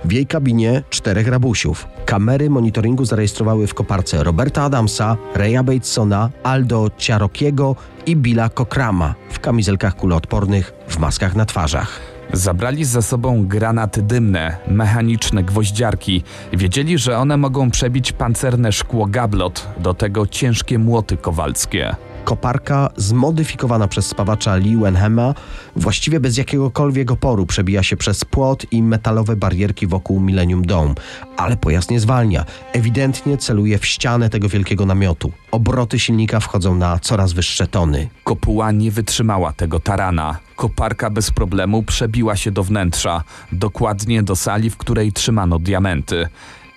W 0.04 0.12
jej 0.12 0.26
kabinie 0.26 0.82
czterech 0.90 1.28
rabusiów. 1.28 1.86
Kamery 2.06 2.50
monitoringu 2.50 3.04
zarejestrowały 3.04 3.66
w 3.66 3.74
koparce 3.74 4.24
Roberta 4.24 4.62
Adamsa, 4.62 5.16
Raya 5.34 5.62
Batesona, 5.64 6.30
Aldo 6.42 6.90
Ciarokiego 6.98 7.76
i 8.06 8.16
Billa 8.16 8.48
Cochrama 8.48 9.14
w 9.30 9.40
kamizelkach 9.40 9.96
kuloodpornych, 9.96 10.72
w 10.88 10.98
maskach 10.98 11.36
na 11.36 11.44
twarzach. 11.46 12.13
Zabrali 12.32 12.84
ze 12.84 13.02
sobą 13.02 13.46
granaty 13.46 14.02
dymne, 14.02 14.56
mechaniczne 14.68 15.42
gwoździarki. 15.42 16.22
Wiedzieli, 16.52 16.98
że 16.98 17.18
one 17.18 17.36
mogą 17.36 17.70
przebić 17.70 18.12
pancerne 18.12 18.72
szkło 18.72 19.06
gablot, 19.06 19.68
do 19.78 19.94
tego 19.94 20.26
ciężkie 20.26 20.78
młoty 20.78 21.16
kowalskie. 21.16 21.96
Koparka 22.24 22.90
zmodyfikowana 22.96 23.88
przez 23.88 24.06
spawacza 24.06 24.56
Lee 24.56 24.76
Wenhema 24.76 25.34
właściwie 25.76 26.20
bez 26.20 26.36
jakiegokolwiek 26.36 27.10
oporu 27.10 27.46
przebija 27.46 27.82
się 27.82 27.96
przez 27.96 28.24
płot 28.24 28.66
i 28.70 28.82
metalowe 28.82 29.36
barierki 29.36 29.86
wokół 29.86 30.20
Millennium 30.20 30.64
Dome, 30.66 30.94
ale 31.36 31.56
pojazd 31.56 31.90
nie 31.90 32.00
zwalnia. 32.00 32.44
Ewidentnie 32.72 33.38
celuje 33.38 33.78
w 33.78 33.86
ścianę 33.86 34.30
tego 34.30 34.48
wielkiego 34.48 34.86
namiotu. 34.86 35.32
Obroty 35.50 35.98
silnika 35.98 36.40
wchodzą 36.40 36.74
na 36.74 36.98
coraz 36.98 37.32
wyższe 37.32 37.66
tony. 37.66 38.08
Kopuła 38.24 38.72
nie 38.72 38.90
wytrzymała 38.90 39.52
tego 39.52 39.80
tarana. 39.80 40.38
Koparka 40.56 41.10
bez 41.10 41.30
problemu 41.30 41.82
przebiła 41.82 42.36
się 42.36 42.50
do 42.50 42.64
wnętrza, 42.64 43.22
dokładnie 43.52 44.22
do 44.22 44.36
sali, 44.36 44.70
w 44.70 44.76
której 44.76 45.12
trzymano 45.12 45.58
diamenty. 45.58 46.28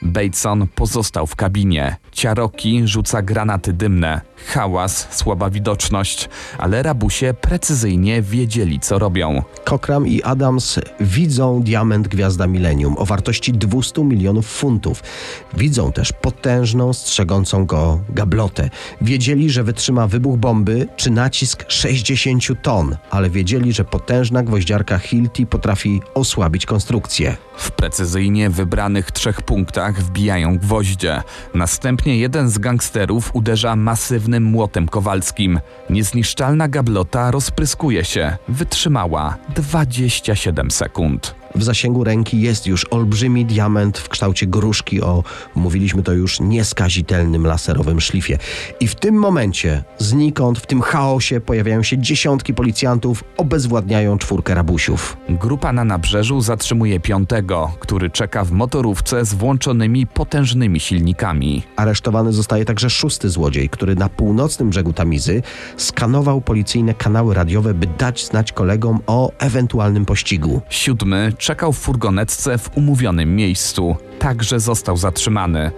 Bateson 0.01 0.68
pozostał 0.75 1.27
w 1.27 1.36
kabinie. 1.36 1.96
Ciaroki 2.12 2.88
rzuca 2.88 3.22
granaty 3.22 3.74
dymne. 3.74 4.22
Hałas, 4.46 5.08
słaba 5.12 5.50
widoczność, 5.50 6.29
ale 6.58 6.84
rabusie 6.84 7.34
precyzyjnie 7.41 8.22
wiedzieli, 8.22 8.79
co 8.79 9.00
robią. 9.00 9.44
Cochran 9.65 10.06
i 10.08 10.24
Adams 10.24 10.79
widzą 11.00 11.62
diament 11.63 12.08
Gwiazda 12.08 12.48
Millennium 12.48 12.96
o 12.98 13.06
wartości 13.06 13.53
200 13.53 14.03
milionów 14.03 14.48
funtów. 14.48 15.03
Widzą 15.53 15.91
też 15.91 16.13
potężną, 16.13 16.94
strzegącą 16.94 17.65
go 17.65 18.00
gablotę. 18.10 18.70
Wiedzieli, 19.01 19.50
że 19.50 19.63
wytrzyma 19.63 20.08
wybuch 20.08 20.38
bomby 20.38 20.88
czy 20.96 21.12
nacisk 21.12 21.65
60 21.67 22.44
ton, 22.62 22.98
ale 23.12 23.29
wiedzieli, 23.29 23.74
że 23.74 23.86
potężna 23.86 24.44
gwoździarka 24.44 24.98
Hilti 25.00 25.46
potrafi 25.46 26.01
osłabić 26.13 26.65
konstrukcję. 26.65 27.38
W 27.58 27.72
precyzyjnie 27.72 28.50
wybranych 28.50 29.12
trzech 29.12 29.41
punktach 29.41 30.01
wbijają 30.01 30.58
gwoździe. 30.58 31.22
Następnie 31.53 32.17
jeden 32.20 32.50
z 32.50 32.58
gangsterów 32.58 33.32
uderza 33.34 33.75
młotem 34.43 34.88
kowalskim. 34.88 35.60
Niezniszczalna 35.89 36.67
gablota 36.67 37.31
rozpryskuje 37.31 38.05
się. 38.05 38.38
Wytrzymała 38.48 39.38
27 39.55 40.72
sekund. 40.72 41.37
W 41.56 41.63
zasięgu 41.63 42.04
ręki 42.04 42.42
jest 42.42 42.68
już 42.68 42.86
olbrzymi 42.86 43.46
diament 43.46 43.98
w 43.98 44.10
kształcie 44.10 44.48
gruszki 44.48 45.01
o, 45.01 45.24
mówiliśmy 45.56 46.04
to 46.04 46.13
już, 46.13 46.39
nieskazitelnym 46.39 47.48
laserowym 47.48 48.01
szlifie. 48.01 48.38
I 48.80 48.88
w 48.88 48.96
tym 48.96 49.16
momencie, 49.16 49.84
znikąd, 49.98 50.60
w 50.60 50.66
tym 50.66 50.82
chaosie 50.82 51.42
pojawiają 51.42 51.84
się 51.84 51.98
dziesiątki 51.98 52.54
policjantów, 52.54 53.24
obezwładniają 53.38 54.18
czwórkę 54.18 54.56
rabusiów. 54.56 55.18
Grupa 55.30 55.74
na 55.74 55.84
nabrzeżu 55.84 56.42
zatrzymuje 56.42 57.00
piątego, 57.00 57.72
który 57.80 58.10
czeka 58.10 58.44
w 58.44 58.51
motorówce 58.51 59.25
z 59.25 59.34
włączonymi 59.34 60.08
potężnymi 60.08 60.80
silnikami. 60.80 61.63
Aresztowany 61.75 62.34
zostaje 62.34 62.66
także 62.66 62.89
szósty 62.89 63.30
złodziej, 63.30 63.70
który 63.70 63.96
na 63.96 64.10
północnym 64.10 64.70
brzegu 64.70 64.94
Tamizy 64.94 65.42
skanował 65.77 66.42
policyjne 66.42 66.94
kanały 66.94 67.34
radiowe, 67.34 67.74
by 67.74 67.88
dać 67.88 68.25
znać 68.25 68.51
kolegom 68.51 69.00
o 69.08 69.32
ewentualnym 69.39 70.06
pościgu. 70.06 70.62
Siódmy 70.70 71.34
czekał 71.38 71.74
w 71.74 71.77
furgonetce 71.77 72.58
w 72.58 72.77
umówionym 72.77 73.36
miejscu. 73.36 73.96
Także 74.20 74.60
został 74.60 74.98
zatrzymany. 74.98 75.72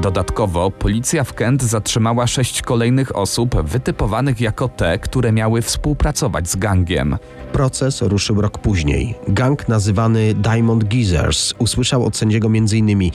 Dodatkowo 0.00 0.70
policja 0.70 1.24
w 1.24 1.34
Kent 1.34 1.62
zatrzymała 1.62 2.26
sześć 2.26 2.62
kolejnych 2.62 3.16
osób 3.16 3.62
wytypowanych 3.62 4.40
jako 4.40 4.68
te, 4.68 4.98
które 4.98 5.32
miały 5.32 5.62
współpracować 5.62 6.48
z 6.48 6.56
gangiem. 6.56 7.16
Proces 7.52 8.02
ruszył 8.02 8.40
rok 8.40 8.58
później. 8.58 9.14
Gang 9.28 9.68
nazywany 9.68 10.34
Diamond 10.34 10.84
Geezers 10.84 11.54
usłyszał 11.58 12.04
od 12.04 12.16
sędziego 12.16 12.48
m.in. 12.48 13.10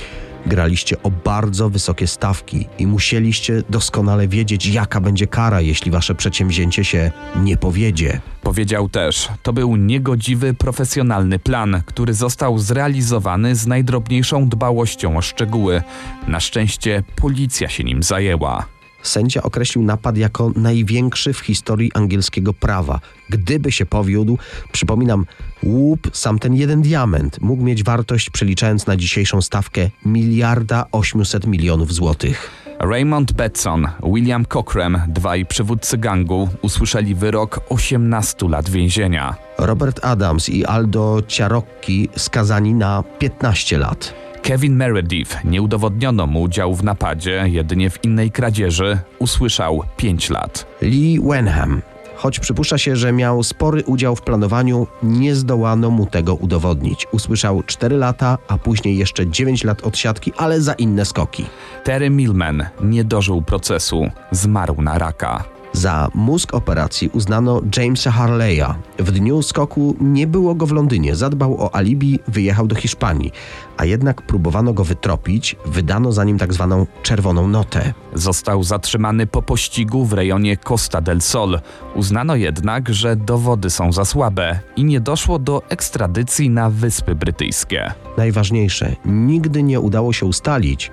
Graliście 0.48 1.04
o 1.04 1.12
bardzo 1.12 1.70
wysokie 1.70 2.08
stawki 2.08 2.68
i 2.80 2.88
musieliście 2.88 3.63
doskonale 3.70 4.27
wiedzieć, 4.27 4.66
jaka 4.66 5.01
będzie 5.01 5.27
kara, 5.27 5.62
jeśli 5.62 5.92
wasze 5.92 6.16
przedsięwzięcie 6.16 6.84
się 6.84 7.12
nie 7.36 7.58
powiedzie. 7.58 8.20
Powiedział 8.42 8.89
też, 8.89 9.30
to 9.44 9.54
był 9.54 9.75
niegodziwy, 9.75 10.54
profesjonalny 10.54 11.39
plan, 11.39 11.82
który 11.86 12.13
został 12.13 12.60
zrealizowany 12.60 13.56
z 13.56 13.68
najdrobniejszą 13.68 14.50
dbałością 14.50 15.18
o 15.18 15.22
szczegóły. 15.22 15.84
Na 16.27 16.39
szczęście 16.39 17.04
policja 17.16 17.70
się 17.70 17.84
nim 17.84 18.04
zajęła. 18.04 18.76
Sędzia 19.08 19.44
określił 19.44 19.84
napad 19.84 20.18
jako 20.18 20.52
największy 20.56 21.34
w 21.34 21.40
historii 21.40 21.92
angielskiego 21.94 22.54
prawa. 22.54 23.00
Gdyby 23.30 23.72
się 23.72 23.86
powiódł, 23.86 24.38
przypominam, 24.72 25.26
łup, 25.64 26.10
sam 26.14 26.40
ten 26.40 26.56
jeden 26.56 26.82
diament 26.82 27.42
mógł 27.42 27.64
mieć 27.64 27.84
wartość, 27.84 28.30
przeliczając 28.30 28.88
na 28.88 28.98
dzisiejszą 28.98 29.42
stawkę, 29.42 29.90
miliarda 30.06 30.86
800 30.92 31.48
milionów 31.48 31.94
złotych. 31.94 32.52
Raymond 32.80 33.32
Betson, 33.32 33.88
William 34.04 34.46
Cochran, 34.46 35.02
dwaj 35.08 35.46
przywódcy 35.46 35.98
gangu, 35.98 36.50
usłyszeli 36.62 37.16
wyrok 37.16 37.60
18 37.70 38.50
lat 38.50 38.70
więzienia. 38.70 39.36
Robert 39.58 40.06
Adams 40.06 40.50
i 40.50 40.66
Aldo 40.66 41.22
Ciarocki 41.28 42.10
skazani 42.16 42.74
na 42.74 43.04
15 43.20 43.78
lat. 43.78 44.26
Kevin 44.48 44.75
Meredith, 44.75 45.44
nie 45.44 45.62
udowodniono 45.62 46.27
mu 46.27 46.42
udziału 46.42 46.75
w 46.75 46.84
napadzie, 46.84 47.44
jedynie 47.46 47.89
w 47.89 48.04
innej 48.04 48.32
kradzieży, 48.32 49.00
usłyszał 49.20 49.84
5 49.98 50.30
lat. 50.30 50.68
Lee 50.82 51.20
Wenham. 51.20 51.82
Choć 52.16 52.39
przypuszcza 52.39 52.77
się, 52.77 52.96
że 52.96 53.12
miał 53.12 53.44
spory 53.44 53.84
udział 53.84 54.16
w 54.16 54.22
planowaniu, 54.22 54.88
nie 55.04 55.36
zdołano 55.36 55.89
mu 55.89 56.06
tego 56.06 56.36
udowodnić. 56.36 57.08
Usłyszał 57.12 57.63
4 57.63 57.98
lata, 57.98 58.38
a 58.48 58.58
później 58.58 58.98
jeszcze 58.98 59.27
9 59.27 59.63
lat 59.63 59.84
odsiadki, 59.84 60.34
ale 60.38 60.62
za 60.62 60.74
inne 60.74 61.06
skoki. 61.06 61.46
Terry 61.84 62.10
Millman 62.10 62.66
nie 62.82 63.04
dożył 63.04 63.42
procesu, 63.42 64.10
zmarł 64.32 64.82
na 64.82 64.98
raka. 64.98 65.57
Za 65.77 66.10
mózg 66.15 66.53
operacji 66.53 67.10
uznano 67.13 67.62
Jamesa 67.77 68.12
Harleya. 68.12 68.75
W 69.00 69.12
dniu 69.12 69.41
skoku 69.41 69.96
nie 70.01 70.27
było 70.27 70.55
go 70.55 70.65
w 70.65 70.72
Londynie, 70.72 71.15
zadbał 71.15 71.62
o 71.62 71.75
alibi, 71.75 72.19
wyjechał 72.27 72.67
do 72.67 72.75
Hiszpanii, 72.75 73.31
a 73.77 73.86
jednak 73.86 74.22
próbowano 74.22 74.74
go 74.74 74.84
wytropić, 74.84 75.55
wydano 75.65 76.12
za 76.12 76.24
nim 76.24 76.38
tak 76.38 76.53
zwaną 76.53 76.86
czerwoną 77.03 77.48
notę. 77.48 77.93
Został 78.13 78.63
zatrzymany 78.63 79.27
po 79.27 79.41
pościgu 79.41 80.05
w 80.05 80.13
rejonie 80.13 80.57
Costa 80.57 81.01
del 81.01 81.22
Sol. 81.22 81.60
Uznano 81.96 82.36
jednak, 82.36 82.89
że 82.93 83.15
dowody 83.15 83.69
są 83.69 83.91
za 83.91 84.05
słabe 84.05 84.60
i 84.75 84.84
nie 84.84 85.00
doszło 85.00 85.39
do 85.39 85.62
ekstradycji 85.69 86.50
na 86.50 86.69
Wyspy 86.69 87.15
Brytyjskie. 87.15 87.91
Najważniejsze, 88.17 88.96
nigdy 89.05 89.63
nie 89.63 89.79
udało 89.79 90.13
się 90.13 90.25
ustalić, 90.25 90.91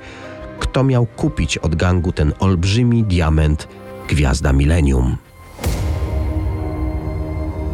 kto 0.58 0.84
miał 0.84 1.06
kupić 1.06 1.58
od 1.58 1.74
gangu 1.74 2.12
ten 2.12 2.32
olbrzymi 2.40 3.04
diament 3.04 3.68
Gwiazda 4.08 4.52
Millennium. 4.52 5.16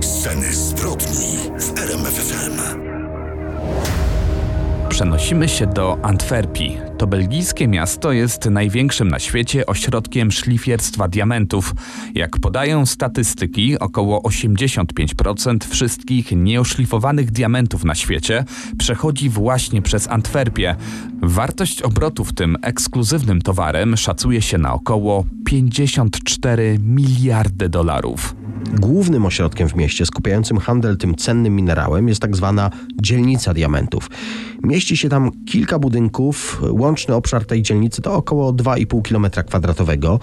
Sceny 0.00 0.54
zbrodni 0.54 1.36
w 1.58 1.72
RMFFM. 1.78 2.80
Przenosimy 5.00 5.48
się 5.48 5.66
do 5.66 5.98
Antwerpii. 6.02 6.76
To 6.98 7.06
belgijskie 7.06 7.68
miasto 7.68 8.12
jest 8.12 8.44
największym 8.44 9.08
na 9.08 9.18
świecie 9.18 9.66
ośrodkiem 9.66 10.32
szlifierstwa 10.32 11.08
diamentów. 11.08 11.74
Jak 12.14 12.38
podają 12.40 12.86
statystyki, 12.86 13.78
około 13.78 14.20
85% 14.20 15.64
wszystkich 15.68 16.32
nieoszlifowanych 16.32 17.30
diamentów 17.30 17.84
na 17.84 17.94
świecie 17.94 18.44
przechodzi 18.78 19.28
właśnie 19.28 19.82
przez 19.82 20.08
Antwerpię. 20.08 20.76
Wartość 21.22 21.82
obrotów 21.82 22.32
tym 22.32 22.56
ekskluzywnym 22.62 23.42
towarem 23.42 23.96
szacuje 23.96 24.42
się 24.42 24.58
na 24.58 24.74
około 24.74 25.24
54 25.44 26.78
miliardy 26.80 27.68
dolarów. 27.68 28.34
Głównym 28.78 29.26
ośrodkiem 29.26 29.68
w 29.68 29.74
mieście 29.74 30.06
skupiającym 30.06 30.58
handel 30.58 30.96
tym 30.96 31.14
cennym 31.14 31.56
minerałem 31.56 32.08
jest 32.08 32.22
tak 32.22 32.36
zwana 32.36 32.70
dzielnica 33.02 33.54
diamentów. 33.54 34.10
Mieści 34.62 34.89
się 34.96 35.08
tam 35.08 35.30
kilka 35.46 35.78
budynków. 35.78 36.62
Łączny 36.70 37.14
obszar 37.14 37.44
tej 37.44 37.62
dzielnicy 37.62 38.02
to 38.02 38.14
około 38.14 38.52
2,5 38.52 39.02
km 39.02 39.46
kwadratowego. 39.46 40.20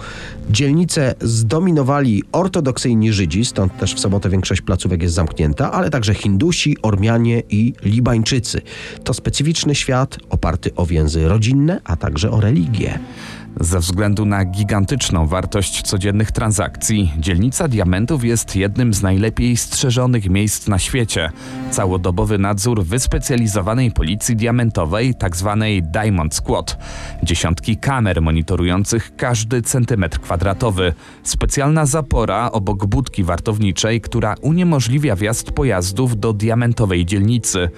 Dzielnicę 0.50 1.14
zdominowali 1.20 2.22
ortodoksyjni 2.32 3.12
Żydzi, 3.12 3.44
stąd 3.44 3.78
też 3.78 3.94
w 3.94 4.00
sobotę 4.00 4.30
większość 4.30 4.60
placówek 4.60 5.02
jest 5.02 5.14
zamknięta, 5.14 5.72
ale 5.72 5.90
także 5.90 6.14
Hindusi, 6.14 6.76
Ormianie 6.82 7.42
i 7.50 7.74
Libańczycy. 7.82 8.60
To 9.04 9.14
specyficzny 9.14 9.74
świat 9.74 10.18
oparty 10.30 10.74
o 10.74 10.86
więzy 10.86 11.28
rodzinne, 11.28 11.80
a 11.84 11.96
także 11.96 12.30
o 12.30 12.40
religię. 12.40 12.98
Ze 13.60 13.78
względu 13.78 14.24
na 14.24 14.44
gigantyczną 14.44 15.26
wartość 15.26 15.82
codziennych 15.82 16.32
transakcji, 16.32 17.12
dzielnica 17.18 17.68
diamentów 17.68 18.24
jest 18.24 18.56
jednym 18.56 18.94
z 18.94 19.02
najlepiej 19.02 19.56
strzeżonych 19.56 20.30
miejsc 20.30 20.68
na 20.68 20.78
świecie. 20.78 21.30
Całodobowy 21.70 22.38
nadzór 22.38 22.84
wyspecjalizowanej 22.84 23.90
policji 23.90 24.36
diamentowej, 24.36 25.14
tzw. 25.14 25.56
Tak 25.60 25.90
Diamond 25.90 26.34
Squad. 26.34 26.78
Dziesiątki 27.22 27.76
kamer 27.76 28.22
monitorujących 28.22 29.16
każdy 29.16 29.62
centymetr 29.62 30.20
kwadratowy. 30.20 30.94
Specjalna 31.22 31.86
zapora 31.86 32.52
obok 32.52 32.86
budki 32.86 33.24
wartowniczej, 33.24 34.00
która 34.00 34.34
uniemożliwia 34.40 35.16
wjazd 35.16 35.52
pojazdów 35.52 36.20
do 36.20 36.32
diamentowej 36.32 37.06
dzielnicy. 37.06 37.68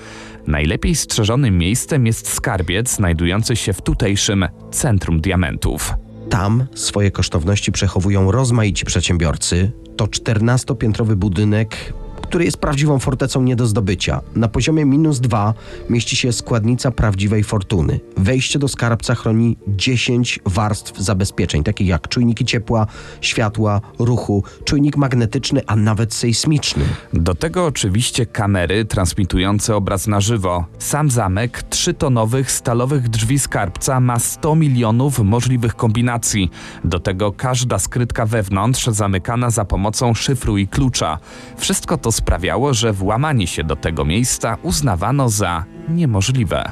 Najlepiej 0.46 0.94
strzeżonym 0.94 1.58
miejscem 1.58 2.06
jest 2.06 2.32
skarbiec 2.32 2.94
znajdujący 2.94 3.56
się 3.56 3.72
w 3.72 3.82
tutejszym 3.82 4.48
centrum 4.70 5.20
diamentów. 5.20 5.94
Tam 6.30 6.66
swoje 6.74 7.10
kosztowności 7.10 7.72
przechowują 7.72 8.30
rozmaici 8.30 8.84
przedsiębiorcy. 8.84 9.72
To 9.96 10.04
14-piętrowy 10.04 11.14
budynek 11.14 11.92
który 12.30 12.44
jest 12.44 12.56
prawdziwą 12.56 12.98
fortecą 12.98 13.42
nie 13.42 13.56
do 13.56 13.66
zdobycia. 13.66 14.20
Na 14.34 14.48
poziomie 14.48 14.84
minus 14.84 15.20
2 15.20 15.54
mieści 15.88 16.16
się 16.16 16.32
składnica 16.32 16.90
prawdziwej 16.90 17.44
fortuny. 17.44 18.00
Wejście 18.16 18.58
do 18.58 18.68
skarbca 18.68 19.14
chroni 19.14 19.56
10 19.68 20.40
warstw 20.46 20.98
zabezpieczeń, 20.98 21.64
takich 21.64 21.86
jak 21.86 22.08
czujniki 22.08 22.44
ciepła, 22.44 22.86
światła, 23.20 23.80
ruchu, 23.98 24.44
czujnik 24.64 24.96
magnetyczny, 24.96 25.60
a 25.66 25.76
nawet 25.76 26.14
sejsmiczny. 26.14 26.84
Do 27.12 27.34
tego 27.34 27.66
oczywiście 27.66 28.26
kamery 28.26 28.84
transmitujące 28.84 29.76
obraz 29.76 30.06
na 30.06 30.20
żywo. 30.20 30.64
Sam 30.78 31.10
zamek 31.10 31.62
trzytonowych 31.62 32.52
stalowych 32.52 33.08
drzwi 33.08 33.38
skarbca 33.38 34.00
ma 34.00 34.18
100 34.18 34.54
milionów 34.54 35.18
możliwych 35.18 35.76
kombinacji. 35.76 36.50
Do 36.84 37.00
tego 37.00 37.32
każda 37.32 37.78
skrytka 37.78 38.26
wewnątrz 38.26 38.86
zamykana 38.86 39.50
za 39.50 39.64
pomocą 39.64 40.14
szyfru 40.14 40.58
i 40.58 40.68
klucza. 40.68 41.18
Wszystko 41.56 41.98
to 41.98 42.12
sprawiało, 42.20 42.74
że 42.74 42.92
włamanie 42.92 43.46
się 43.46 43.64
do 43.64 43.76
tego 43.76 44.04
miejsca 44.04 44.56
uznawano 44.62 45.28
za 45.28 45.64
niemożliwe. 45.88 46.70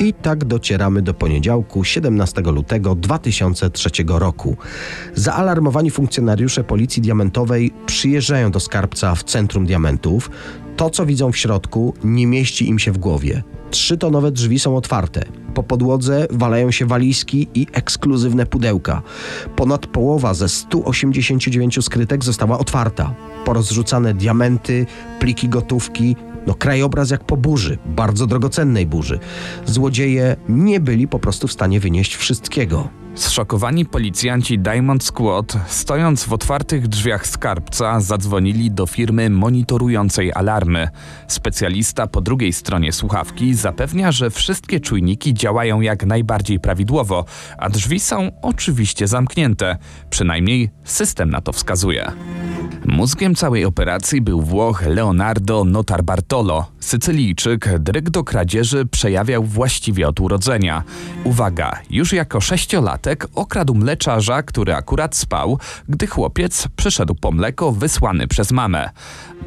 I 0.00 0.14
tak 0.14 0.44
docieramy 0.44 1.02
do 1.02 1.14
poniedziałku 1.14 1.84
17 1.84 2.40
lutego 2.40 2.94
2003 2.94 3.90
roku. 4.08 4.56
Zaalarmowani 5.14 5.90
funkcjonariusze 5.90 6.64
Policji 6.64 7.02
Diamentowej 7.02 7.72
przyjeżdżają 7.86 8.50
do 8.50 8.60
skarbca 8.60 9.14
w 9.14 9.24
centrum 9.24 9.66
diamentów. 9.66 10.30
To, 10.76 10.90
co 10.90 11.06
widzą 11.06 11.32
w 11.32 11.36
środku, 11.36 11.94
nie 12.04 12.26
mieści 12.26 12.68
im 12.68 12.78
się 12.78 12.92
w 12.92 12.98
głowie. 12.98 13.42
Trzytonowe 13.70 14.32
drzwi 14.32 14.58
są 14.58 14.76
otwarte. 14.76 15.24
Po 15.58 15.62
podłodze 15.62 16.26
walają 16.30 16.70
się 16.70 16.86
walizki 16.86 17.48
i 17.54 17.66
ekskluzywne 17.72 18.46
pudełka. 18.46 19.02
Ponad 19.56 19.86
połowa 19.86 20.34
ze 20.34 20.48
189 20.48 21.84
skrytek 21.84 22.24
została 22.24 22.58
otwarta. 22.58 23.14
Porozrzucane 23.44 24.14
diamenty, 24.14 24.86
pliki 25.20 25.48
gotówki, 25.48 26.16
no 26.46 26.54
krajobraz 26.54 27.10
jak 27.10 27.24
po 27.24 27.36
burzy, 27.36 27.78
bardzo 27.86 28.26
drogocennej 28.26 28.86
burzy. 28.86 29.18
Złodzieje 29.66 30.36
nie 30.48 30.80
byli 30.80 31.08
po 31.08 31.18
prostu 31.18 31.48
w 31.48 31.52
stanie 31.52 31.80
wynieść 31.80 32.16
wszystkiego. 32.16 32.88
Zszokowani 33.18 33.86
policjanci 33.86 34.58
Diamond 34.58 35.04
Squad, 35.04 35.56
stojąc 35.66 36.24
w 36.24 36.32
otwartych 36.32 36.88
drzwiach 36.88 37.26
skarbca, 37.26 38.00
zadzwonili 38.00 38.70
do 38.70 38.86
firmy 38.86 39.30
monitorującej 39.30 40.32
alarmy. 40.32 40.88
Specjalista 41.28 42.06
po 42.06 42.20
drugiej 42.20 42.52
stronie 42.52 42.92
słuchawki 42.92 43.54
zapewnia, 43.54 44.12
że 44.12 44.30
wszystkie 44.30 44.80
czujniki 44.80 45.34
działają 45.34 45.80
jak 45.80 46.06
najbardziej 46.06 46.60
prawidłowo, 46.60 47.24
a 47.58 47.68
drzwi 47.68 48.00
są 48.00 48.30
oczywiście 48.42 49.06
zamknięte. 49.06 49.76
Przynajmniej 50.10 50.70
system 50.84 51.30
na 51.30 51.40
to 51.40 51.52
wskazuje. 51.52 52.12
Mózgiem 52.84 53.34
całej 53.34 53.64
operacji 53.64 54.20
był 54.20 54.42
Włoch 54.42 54.86
Leonardo 54.86 55.64
Notarbartolo. 55.64 56.66
Sycylijczyk 56.80 57.78
dryg 57.78 58.10
do 58.10 58.24
kradzieży 58.24 58.86
przejawiał 58.86 59.44
właściwie 59.44 60.08
od 60.08 60.20
urodzenia. 60.20 60.82
Uwaga, 61.24 61.72
już 61.90 62.12
jako 62.12 62.40
sześciolatek 62.40 63.07
okradł 63.34 63.74
mleczarza, 63.74 64.42
który 64.42 64.74
akurat 64.74 65.16
spał, 65.16 65.58
gdy 65.88 66.06
chłopiec 66.06 66.68
przyszedł 66.76 67.14
po 67.14 67.32
mleko 67.32 67.72
wysłany 67.72 68.28
przez 68.28 68.52
mamę. 68.52 68.90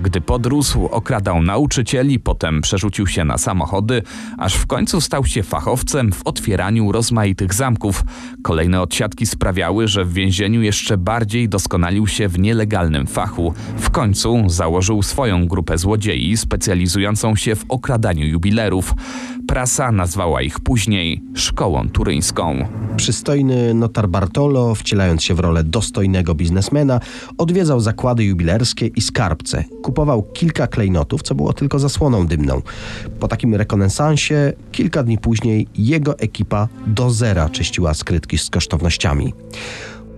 Gdy 0.02 0.22
podrósł, 0.22 0.86
okradał 0.86 1.42
nauczycieli, 1.42 2.20
potem 2.20 2.62
przerzucił 2.62 3.08
się 3.08 3.26
na 3.26 3.38
samochody, 3.38 4.04
aż 4.38 4.56
w 4.56 4.66
końcu 4.66 5.02
stał 5.02 5.26
się 5.26 5.44
fachowcem 5.44 6.12
w 6.12 6.22
otwieraniu 6.28 6.92
rozmaitych 6.92 7.54
zamków. 7.54 8.04
Kolejne 8.44 8.82
odsiadki 8.82 9.26
sprawiały, 9.26 9.88
że 9.88 10.06
w 10.06 10.14
więzieniu 10.14 10.62
jeszcze 10.62 10.98
bardziej 10.98 11.50
doskonalił 11.50 12.08
się 12.08 12.28
w 12.28 12.40
nielegalnym 12.40 13.08
fachu. 13.08 13.54
W 13.78 13.90
końcu 13.90 14.50
założył 14.50 15.04
swoją 15.04 15.48
grupę 15.48 15.78
złodziei 15.78 16.38
specjalizującą 16.38 17.36
się 17.36 17.56
w 17.56 17.66
okradaniu 17.70 18.26
jubilerów. 18.26 18.94
Prasa 19.48 19.92
nazwała 19.92 20.42
ich 20.42 20.60
później 20.60 21.24
szkołą 21.36 21.90
turyńską. 21.90 22.68
Przystojny 22.98 23.51
notar 23.74 24.10
Bartolo, 24.10 24.76
wcielając 24.76 25.24
się 25.24 25.34
w 25.34 25.40
rolę 25.40 25.64
dostojnego 25.64 26.36
biznesmena, 26.36 27.00
odwiedzał 27.38 27.80
zakłady 27.80 28.24
jubilerskie 28.24 28.88
i 28.88 29.02
skarbce. 29.02 29.64
Kupował 29.84 30.24
kilka 30.24 30.68
klejnotów, 30.68 31.22
co 31.22 31.36
było 31.36 31.54
tylko 31.54 31.80
zasłoną 31.80 32.28
dymną. 32.28 32.62
Po 33.20 33.28
takim 33.28 33.56
rekonesansie, 33.56 34.54
kilka 34.72 35.04
dni 35.04 35.18
później, 35.18 35.68
jego 35.76 36.20
ekipa 36.20 36.68
do 36.88 37.10
zera 37.10 37.50
czyściła 37.50 37.94
skrytki 37.94 38.38
z 38.38 38.50
kosztownościami. 38.50 39.34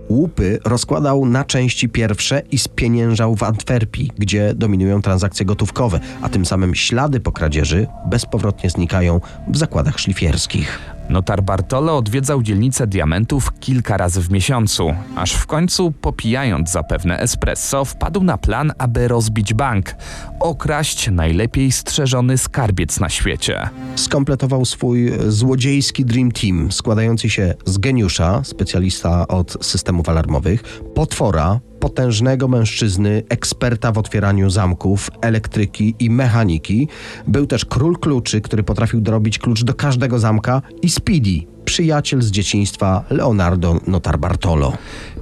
Łupy 0.08 0.58
rozkładał 0.64 1.26
na 1.26 1.44
części 1.44 1.88
pierwsze 1.88 2.42
i 2.50 2.58
spieniężał 2.58 3.36
w 3.36 3.42
Antwerpii, 3.42 4.10
gdzie 4.18 4.54
dominują 4.54 5.02
transakcje 5.02 5.46
gotówkowe, 5.46 6.00
a 6.22 6.28
tym 6.28 6.46
samym 6.46 6.74
ślady 6.74 7.20
po 7.20 7.32
kradzieży 7.32 7.86
bezpowrotnie 8.06 8.70
znikają 8.70 9.20
w 9.48 9.56
zakładach 9.56 9.98
szlifierskich. 9.98 10.93
Notar 11.08 11.42
Bartolo 11.42 11.96
odwiedzał 11.96 12.42
dzielnicę 12.42 12.86
diamentów 12.86 13.52
kilka 13.60 13.96
razy 13.96 14.20
w 14.20 14.30
miesiącu, 14.30 14.94
aż 15.16 15.32
w 15.32 15.46
końcu, 15.46 15.92
popijając 15.92 16.70
zapewne 16.70 17.18
espresso, 17.18 17.84
wpadł 17.84 18.22
na 18.22 18.38
plan, 18.38 18.72
aby 18.78 19.08
rozbić 19.08 19.54
bank, 19.54 19.94
okraść 20.40 21.10
najlepiej 21.10 21.72
strzeżony 21.72 22.38
skarbiec 22.38 23.00
na 23.00 23.08
świecie. 23.08 23.68
Skompletował 23.96 24.64
swój 24.64 25.12
złodziejski 25.28 26.04
Dream 26.04 26.32
Team, 26.32 26.72
składający 26.72 27.30
się 27.30 27.54
z 27.64 27.78
geniusza, 27.78 28.44
specjalista 28.44 29.28
od 29.28 29.56
systemów 29.60 30.08
alarmowych, 30.08 30.62
potwora, 30.94 31.60
potężnego 31.84 32.48
mężczyzny, 32.48 33.22
eksperta 33.28 33.92
w 33.92 33.98
otwieraniu 33.98 34.50
zamków, 34.50 35.10
elektryki 35.20 35.94
i 35.98 36.10
mechaniki. 36.10 36.88
Był 37.26 37.46
też 37.46 37.64
król 37.64 37.98
kluczy, 37.98 38.40
który 38.40 38.62
potrafił 38.62 39.00
dorobić 39.00 39.38
klucz 39.38 39.64
do 39.64 39.74
każdego 39.74 40.18
zamka 40.18 40.62
i 40.82 40.90
Speedy, 40.90 41.40
przyjaciel 41.64 42.22
z 42.22 42.30
dzieciństwa 42.30 43.04
Leonardo 43.10 43.80
Notarbartolo. 43.86 44.72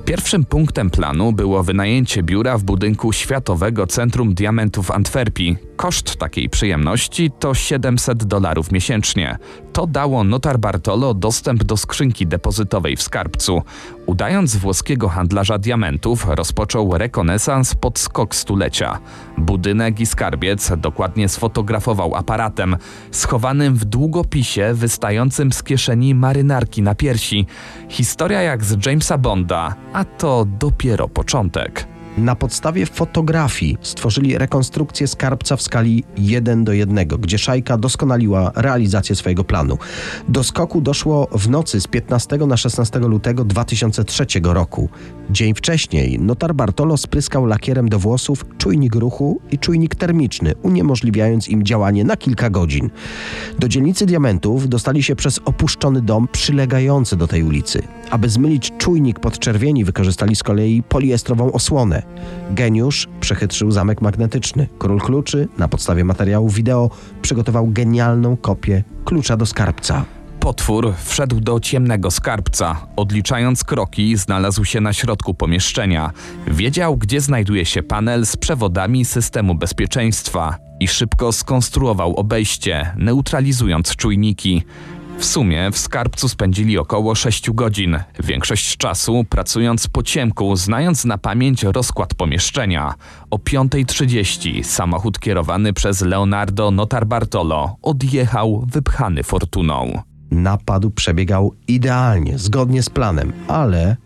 Pierwszym 0.04 0.44
punktem 0.44 0.90
planu 0.90 1.32
było 1.32 1.62
wynajęcie 1.62 2.22
biura 2.22 2.58
w 2.58 2.62
budynku 2.62 3.12
Światowego 3.12 3.86
Centrum 3.86 4.34
Diamentów 4.34 4.90
Antwerpii. 4.90 5.56
Koszt 5.76 6.16
takiej 6.16 6.48
przyjemności 6.48 7.30
to 7.38 7.54
700 7.54 8.24
dolarów 8.24 8.72
miesięcznie. 8.72 9.38
To 9.72 9.86
dało 9.86 10.24
notar 10.24 10.58
Bartolo 10.58 11.14
dostęp 11.14 11.64
do 11.64 11.76
skrzynki 11.76 12.26
depozytowej 12.26 12.96
w 12.96 13.02
skarbcu. 13.02 13.62
Udając 14.06 14.56
włoskiego 14.56 15.08
handlarza 15.08 15.58
diamentów, 15.58 16.26
rozpoczął 16.28 16.98
rekonesans 16.98 17.74
pod 17.74 17.98
skok 17.98 18.34
stulecia. 18.34 18.98
Budynek 19.38 20.00
i 20.00 20.06
skarbiec 20.06 20.72
dokładnie 20.76 21.28
sfotografował 21.28 22.14
aparatem, 22.14 22.76
schowanym 23.10 23.74
w 23.74 23.84
długopisie 23.84 24.70
wystającym 24.74 25.52
z 25.52 25.62
kieszeni 25.62 26.14
marynarki 26.42 26.82
na 26.82 26.94
piersi. 26.94 27.46
Historia 27.88 28.42
jak 28.42 28.64
z 28.64 28.86
Jamesa 28.86 29.18
Bonda, 29.18 29.76
a 29.92 30.04
to 30.04 30.44
dopiero 30.44 31.08
początek. 31.08 31.91
Na 32.18 32.36
podstawie 32.36 32.86
fotografii 32.86 33.78
stworzyli 33.82 34.38
rekonstrukcję 34.38 35.08
skarbca 35.08 35.56
w 35.56 35.62
skali 35.62 36.04
1 36.16 36.64
do 36.64 36.72
1, 36.72 37.08
gdzie 37.08 37.38
szajka 37.38 37.78
doskonaliła 37.78 38.52
realizację 38.54 39.16
swojego 39.16 39.44
planu. 39.44 39.78
Do 40.28 40.44
skoku 40.44 40.80
doszło 40.80 41.28
w 41.32 41.48
nocy 41.48 41.80
z 41.80 41.86
15 41.86 42.36
na 42.36 42.56
16 42.56 42.98
lutego 42.98 43.44
2003 43.44 44.26
roku. 44.42 44.88
Dzień 45.30 45.54
wcześniej 45.54 46.18
notar 46.18 46.54
Bartolo 46.54 46.96
spryskał 46.96 47.46
lakierem 47.46 47.88
do 47.88 47.98
włosów 47.98 48.44
czujnik 48.58 48.94
ruchu 48.94 49.40
i 49.50 49.58
czujnik 49.58 49.94
termiczny, 49.94 50.54
uniemożliwiając 50.62 51.48
im 51.48 51.62
działanie 51.62 52.04
na 52.04 52.16
kilka 52.16 52.50
godzin. 52.50 52.90
Do 53.58 53.68
dzielnicy 53.68 54.06
diamentów 54.06 54.68
dostali 54.68 55.02
się 55.02 55.16
przez 55.16 55.40
opuszczony 55.44 56.02
dom 56.02 56.28
przylegający 56.32 57.16
do 57.16 57.26
tej 57.26 57.42
ulicy. 57.42 57.82
Aby 58.12 58.28
zmylić 58.28 58.72
czujnik 58.78 59.20
podczerwieni, 59.20 59.84
wykorzystali 59.84 60.36
z 60.36 60.42
kolei 60.42 60.82
poliestrową 60.82 61.52
osłonę. 61.52 62.02
Geniusz 62.50 63.08
przechytrzył 63.20 63.70
zamek 63.70 64.02
magnetyczny. 64.02 64.68
Król 64.78 65.00
kluczy 65.00 65.48
na 65.58 65.68
podstawie 65.68 66.04
materiałów 66.04 66.54
wideo 66.54 66.90
przygotował 67.22 67.66
genialną 67.66 68.36
kopię 68.36 68.84
klucza 69.04 69.36
do 69.36 69.46
skarbca. 69.46 70.04
Potwór 70.40 70.92
wszedł 71.04 71.40
do 71.40 71.60
ciemnego 71.60 72.10
skarbca. 72.10 72.86
Odliczając 72.96 73.64
kroki, 73.64 74.16
znalazł 74.16 74.64
się 74.64 74.80
na 74.80 74.92
środku 74.92 75.34
pomieszczenia. 75.34 76.10
Wiedział, 76.46 76.96
gdzie 76.96 77.20
znajduje 77.20 77.64
się 77.64 77.82
panel 77.82 78.26
z 78.26 78.36
przewodami 78.36 79.04
systemu 79.04 79.54
bezpieczeństwa 79.54 80.56
i 80.80 80.88
szybko 80.88 81.32
skonstruował 81.32 82.16
obejście, 82.16 82.94
neutralizując 82.96 83.96
czujniki. 83.96 84.62
W 85.22 85.24
sumie 85.24 85.70
w 85.72 85.78
skarbcu 85.78 86.28
spędzili 86.28 86.78
około 86.78 87.14
6 87.14 87.50
godzin, 87.50 87.98
większość 88.22 88.76
czasu 88.76 89.24
pracując 89.28 89.86
po 89.88 90.02
ciemku, 90.02 90.56
znając 90.56 91.04
na 91.04 91.18
pamięć 91.18 91.62
rozkład 91.62 92.14
pomieszczenia. 92.14 92.94
O 93.30 93.36
5.30 93.36 94.62
samochód 94.62 95.18
kierowany 95.18 95.72
przez 95.72 96.00
Leonardo 96.00 96.70
Notarbartolo 96.70 97.76
odjechał 97.82 98.64
wypchany 98.66 99.22
fortuną. 99.22 100.02
Napad 100.30 100.82
przebiegał 100.94 101.54
idealnie, 101.68 102.38
zgodnie 102.38 102.82
z 102.82 102.90
planem, 102.90 103.32
ale 103.48 103.96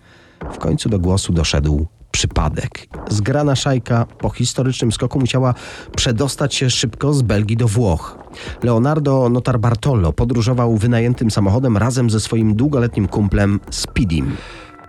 w 0.53 0.59
końcu 0.59 0.89
do 0.89 0.99
głosu 0.99 1.33
doszedł 1.33 1.87
przypadek. 2.17 2.89
Zgrana 3.09 3.57
szajka 3.57 4.07
po 4.19 4.31
historycznym 4.31 4.93
skoku 4.93 5.21
musiała 5.21 5.55
przedostać 5.97 6.55
się 6.55 6.71
szybko 6.71 7.15
z 7.15 7.23
Belgii 7.23 7.57
do 7.57 7.69
Włoch. 7.69 8.19
Leonardo 8.63 9.29
Notarbartolo 9.29 10.13
podróżował 10.13 10.77
wynajętym 10.77 11.31
samochodem 11.31 11.77
razem 11.77 12.11
ze 12.11 12.21
swoim 12.21 12.55
długoletnim 12.55 13.09
kumplem 13.09 13.61
Speedim. 13.71 14.37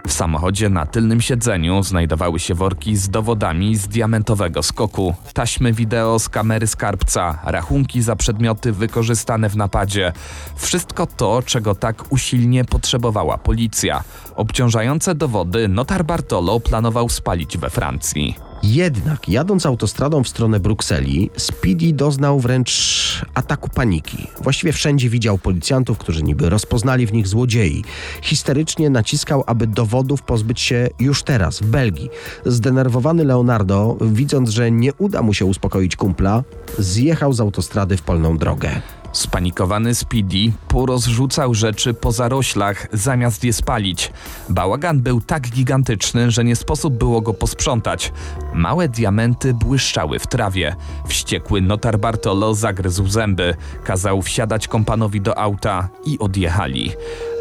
W 0.08 0.14
samochodzie 0.14 0.70
na 0.70 0.86
tylnym 0.86 1.22
siedzeniu 1.22 1.84
znajdowały 1.84 2.40
się 2.40 2.54
worki 2.54 2.96
z 2.96 3.10
dowodami 3.10 3.76
z 3.76 3.88
diamentowego 3.88 4.64
skoku, 4.64 5.16
taśmy 5.34 5.74
wideo 5.74 6.20
z 6.20 6.30
kamery 6.30 6.68
skarbca, 6.68 7.40
rachunki 7.44 8.02
za 8.02 8.16
przedmioty 8.16 8.72
wykorzystane 8.72 9.50
w 9.50 9.56
napadzie. 9.56 10.14
Wszystko 10.56 11.08
to, 11.08 11.42
czego 11.46 11.76
tak 11.76 12.12
usilnie 12.12 12.66
potrzebowała 12.66 13.38
policja. 13.38 14.04
Obciążające 14.36 15.16
dowody 15.16 15.68
notar 15.68 16.06
Bartolo 16.06 16.60
planował 16.60 17.10
spalić 17.10 17.58
we 17.58 17.70
Francji. 17.70 18.47
Jednak 18.64 19.30
jadąc 19.30 19.66
autostradą 19.66 20.24
w 20.24 20.28
stronę 20.28 20.60
Brukseli, 20.60 21.30
Speedy 21.38 21.94
doznał 21.94 22.40
wręcz 22.40 23.26
ataku 23.34 23.70
paniki. 23.70 24.28
Właściwie 24.42 24.74
wszędzie 24.74 25.10
widział 25.10 25.38
policjantów, 25.38 25.98
którzy 25.98 26.24
niby 26.24 26.50
rozpoznali 26.50 27.08
w 27.08 27.14
nich 27.14 27.28
złodziei. 27.28 27.84
Histerycznie 28.22 28.90
naciskał, 28.90 29.44
aby 29.48 29.68
dowodów 29.68 30.22
pozbyć 30.22 30.62
się 30.62 30.88
już 31.00 31.24
teraz, 31.24 31.60
w 31.60 31.66
Belgii. 31.66 32.10
Zdenerwowany 32.46 33.26
Leonardo, 33.26 33.98
widząc, 34.02 34.50
że 34.50 34.72
nie 34.72 34.94
uda 34.94 35.22
mu 35.22 35.34
się 35.34 35.46
uspokoić 35.46 35.96
kumpla, 35.96 36.44
zjechał 36.78 37.34
z 37.34 37.40
autostrady 37.40 37.98
w 37.98 38.02
polną 38.02 38.38
drogę. 38.38 38.82
Spanikowany 39.18 39.96
Speedy 39.96 40.52
porozrzucał 40.68 41.54
rzeczy 41.54 41.94
po 41.94 42.12
zaroślach, 42.12 42.88
zamiast 42.94 43.44
je 43.44 43.54
spalić. 43.54 44.12
Bałagan 44.50 45.00
był 45.00 45.22
tak 45.22 45.50
gigantyczny, 45.50 46.32
że 46.32 46.44
nie 46.44 46.56
sposób 46.56 46.94
było 46.94 47.22
go 47.22 47.34
posprzątać. 47.34 48.14
Małe 48.54 48.90
diamenty 48.90 49.54
błyszczały 49.54 50.20
w 50.20 50.28
trawie. 50.28 50.76
Wściekły 51.08 51.62
notar 51.62 52.00
Bartolo 52.00 52.56
zagryzł 52.56 53.08
zęby, 53.08 53.56
kazał 53.84 54.22
wsiadać 54.22 54.68
kompanowi 54.68 55.22
do 55.22 55.38
auta 55.38 55.90
i 56.06 56.20
odjechali. 56.20 56.92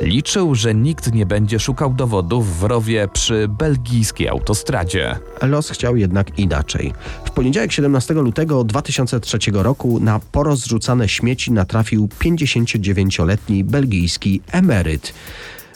Liczył, 0.00 0.54
że 0.54 0.74
nikt 0.74 1.12
nie 1.12 1.26
będzie 1.26 1.60
szukał 1.60 1.94
dowodów 1.94 2.58
w 2.58 2.62
rowie 2.62 3.08
przy 3.12 3.48
belgijskiej 3.48 4.28
autostradzie. 4.28 5.18
Los 5.42 5.70
chciał 5.70 5.96
jednak 5.96 6.38
inaczej. 6.38 6.92
W 7.24 7.30
poniedziałek 7.30 7.72
17 7.72 8.14
lutego 8.14 8.64
2003 8.64 9.38
roku 9.52 10.00
na 10.00 10.20
porozrzucane 10.32 11.08
śmieci 11.08 11.52
natrafił 11.66 12.08
59-letni 12.20 13.64
belgijski 13.64 14.40
emeryt. 14.52 15.14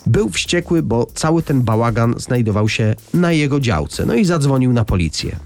Był 0.07 0.31
wściekły, 0.31 0.83
bo 0.83 1.07
cały 1.15 1.43
ten 1.43 1.63
bałagan 1.63 2.15
znajdował 2.19 2.69
się 2.69 2.95
na 3.15 3.33
jego 3.33 3.61
działce, 3.61 4.07
no 4.07 4.15
i 4.15 4.25
zadzwonił 4.25 4.73
na 4.73 4.85
policję. 4.85 5.37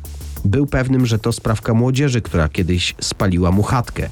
Był 0.45 0.67
pewnym, 0.67 1.07
że 1.07 1.19
to 1.19 1.33
sprawka 1.33 1.75
młodzieży, 1.75 2.21
która 2.21 2.49
kiedyś 2.49 2.95
spaliła 3.01 3.51
mu 3.51 3.63
chatkę. 3.63 4.09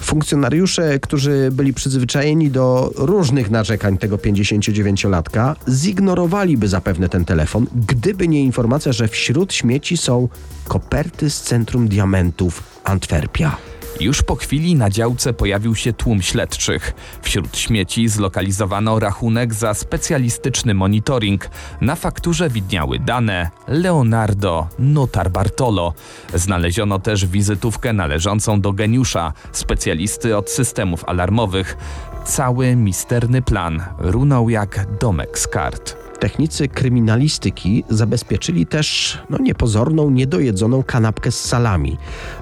Funkcjonariusze, 0.00 0.98
którzy 0.98 1.48
byli 1.52 1.74
przyzwyczajeni 1.74 2.50
do 2.50 2.92
różnych 2.96 3.50
narzekań 3.50 3.98
tego 3.98 4.16
59-latka, 4.16 5.54
zignorowaliby 5.68 6.68
zapewne 6.68 7.08
ten 7.08 7.24
telefon, 7.24 7.66
gdyby 7.86 8.28
nie 8.28 8.42
informacja, 8.42 8.92
że 8.92 9.08
wśród 9.08 9.54
śmieci 9.54 9.96
są 9.96 10.28
koperty 10.68 11.30
z 11.30 11.42
Centrum 11.42 11.88
Diamentów 11.88 12.62
Antwerpia. 12.84 13.67
Już 14.00 14.22
po 14.22 14.36
chwili 14.36 14.74
na 14.74 14.90
działce 14.90 15.32
pojawił 15.32 15.74
się 15.74 15.92
tłum 15.92 16.22
śledczych. 16.22 16.92
Wśród 17.22 17.56
śmieci 17.56 18.08
zlokalizowano 18.08 18.98
rachunek 18.98 19.54
za 19.54 19.74
specjalistyczny 19.74 20.74
monitoring. 20.74 21.50
Na 21.80 21.96
fakturze 21.96 22.50
widniały 22.50 22.98
dane 22.98 23.50
Leonardo 23.68 24.68
Notar 24.78 25.30
Bartolo. 25.30 25.94
Znaleziono 26.34 26.98
też 26.98 27.26
wizytówkę 27.26 27.92
należącą 27.92 28.60
do 28.60 28.72
geniusza, 28.72 29.32
specjalisty 29.52 30.36
od 30.36 30.50
systemów 30.50 31.04
alarmowych. 31.04 31.76
Cały 32.24 32.76
misterny 32.76 33.42
plan 33.42 33.82
runął 33.98 34.50
jak 34.50 34.98
domek 35.00 35.38
z 35.38 35.48
kart. 35.48 36.07
Technicy 36.20 36.68
kryminalistyki 36.68 37.84
zabezpieczyli 37.90 38.66
też 38.66 39.18
no, 39.30 39.38
niepozorną, 39.38 40.10
niedojedzoną 40.10 40.82
kanapkę 40.82 41.30
z 41.30 41.40
salami. 41.40 41.96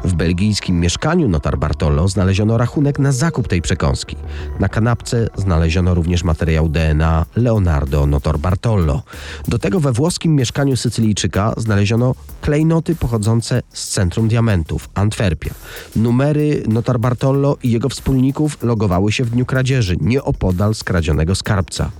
W 0.04 0.14
belgijskim 0.14 0.80
mieszkaniu 0.80 1.28
notar 1.28 1.58
Bartolo 1.58 2.08
znaleziono 2.08 2.58
rachunek 2.58 2.98
na 2.98 3.12
zakup 3.12 3.48
tej 3.48 3.62
przekąski. 3.62 4.16
Na 4.60 4.68
kanapce 4.68 5.28
znaleziono 5.36 5.94
również 5.94 6.24
materiał 6.24 6.68
DNA 6.68 7.26
Leonardo 7.36 8.06
Notar 8.06 8.38
Bartolo. 8.38 9.02
Do 9.48 9.58
tego 9.58 9.80
we 9.80 9.92
włoskim 9.92 10.34
mieszkaniu 10.34 10.76
Sycylijczyka 10.76 11.54
znaleziono 11.56 12.14
klejnoty 12.40 12.94
pochodzące 12.94 13.62
z 13.72 13.88
Centrum 13.88 14.28
Diamentów, 14.28 14.88
Antwerpia. 14.94 15.54
Numery 15.96 16.62
notar 16.68 17.00
Bartolo 17.00 17.56
i 17.62 17.70
jego 17.70 17.88
wspólników 17.88 18.62
logowały 18.62 19.12
się 19.12 19.24
w 19.24 19.30
dniu 19.30 19.46
kradzieży, 19.46 19.96
nieopodal 20.00 20.74
skradzionego 20.74 21.34
skarbca. 21.34 21.90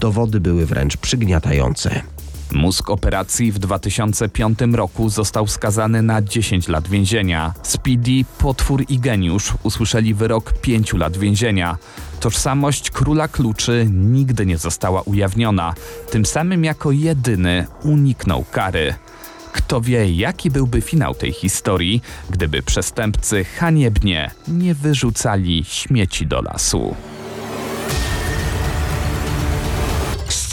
Dowody 0.00 0.40
były 0.40 0.66
wręcz 0.66 0.96
przygniatające. 0.96 2.02
Mózg 2.52 2.90
operacji 2.90 3.52
w 3.52 3.58
2005 3.58 4.58
roku 4.72 5.08
został 5.08 5.46
skazany 5.46 6.02
na 6.02 6.22
10 6.22 6.68
lat 6.68 6.88
więzienia. 6.88 7.54
Speedy, 7.62 8.24
potwór 8.38 8.84
i 8.88 8.98
geniusz 8.98 9.52
usłyszeli 9.62 10.14
wyrok 10.14 10.52
5 10.60 10.92
lat 10.92 11.16
więzienia. 11.16 11.76
Tożsamość 12.20 12.90
króla 12.90 13.28
kluczy 13.28 13.86
nigdy 13.90 14.46
nie 14.46 14.58
została 14.58 15.02
ujawniona, 15.02 15.74
tym 16.10 16.26
samym 16.26 16.64
jako 16.64 16.92
jedyny 16.92 17.66
uniknął 17.82 18.44
kary. 18.52 18.94
Kto 19.52 19.80
wie, 19.80 20.12
jaki 20.12 20.50
byłby 20.50 20.80
finał 20.80 21.14
tej 21.14 21.32
historii, 21.32 22.02
gdyby 22.30 22.62
przestępcy 22.62 23.44
haniebnie 23.44 24.30
nie 24.48 24.74
wyrzucali 24.74 25.64
śmieci 25.64 26.26
do 26.26 26.42
lasu. 26.42 26.94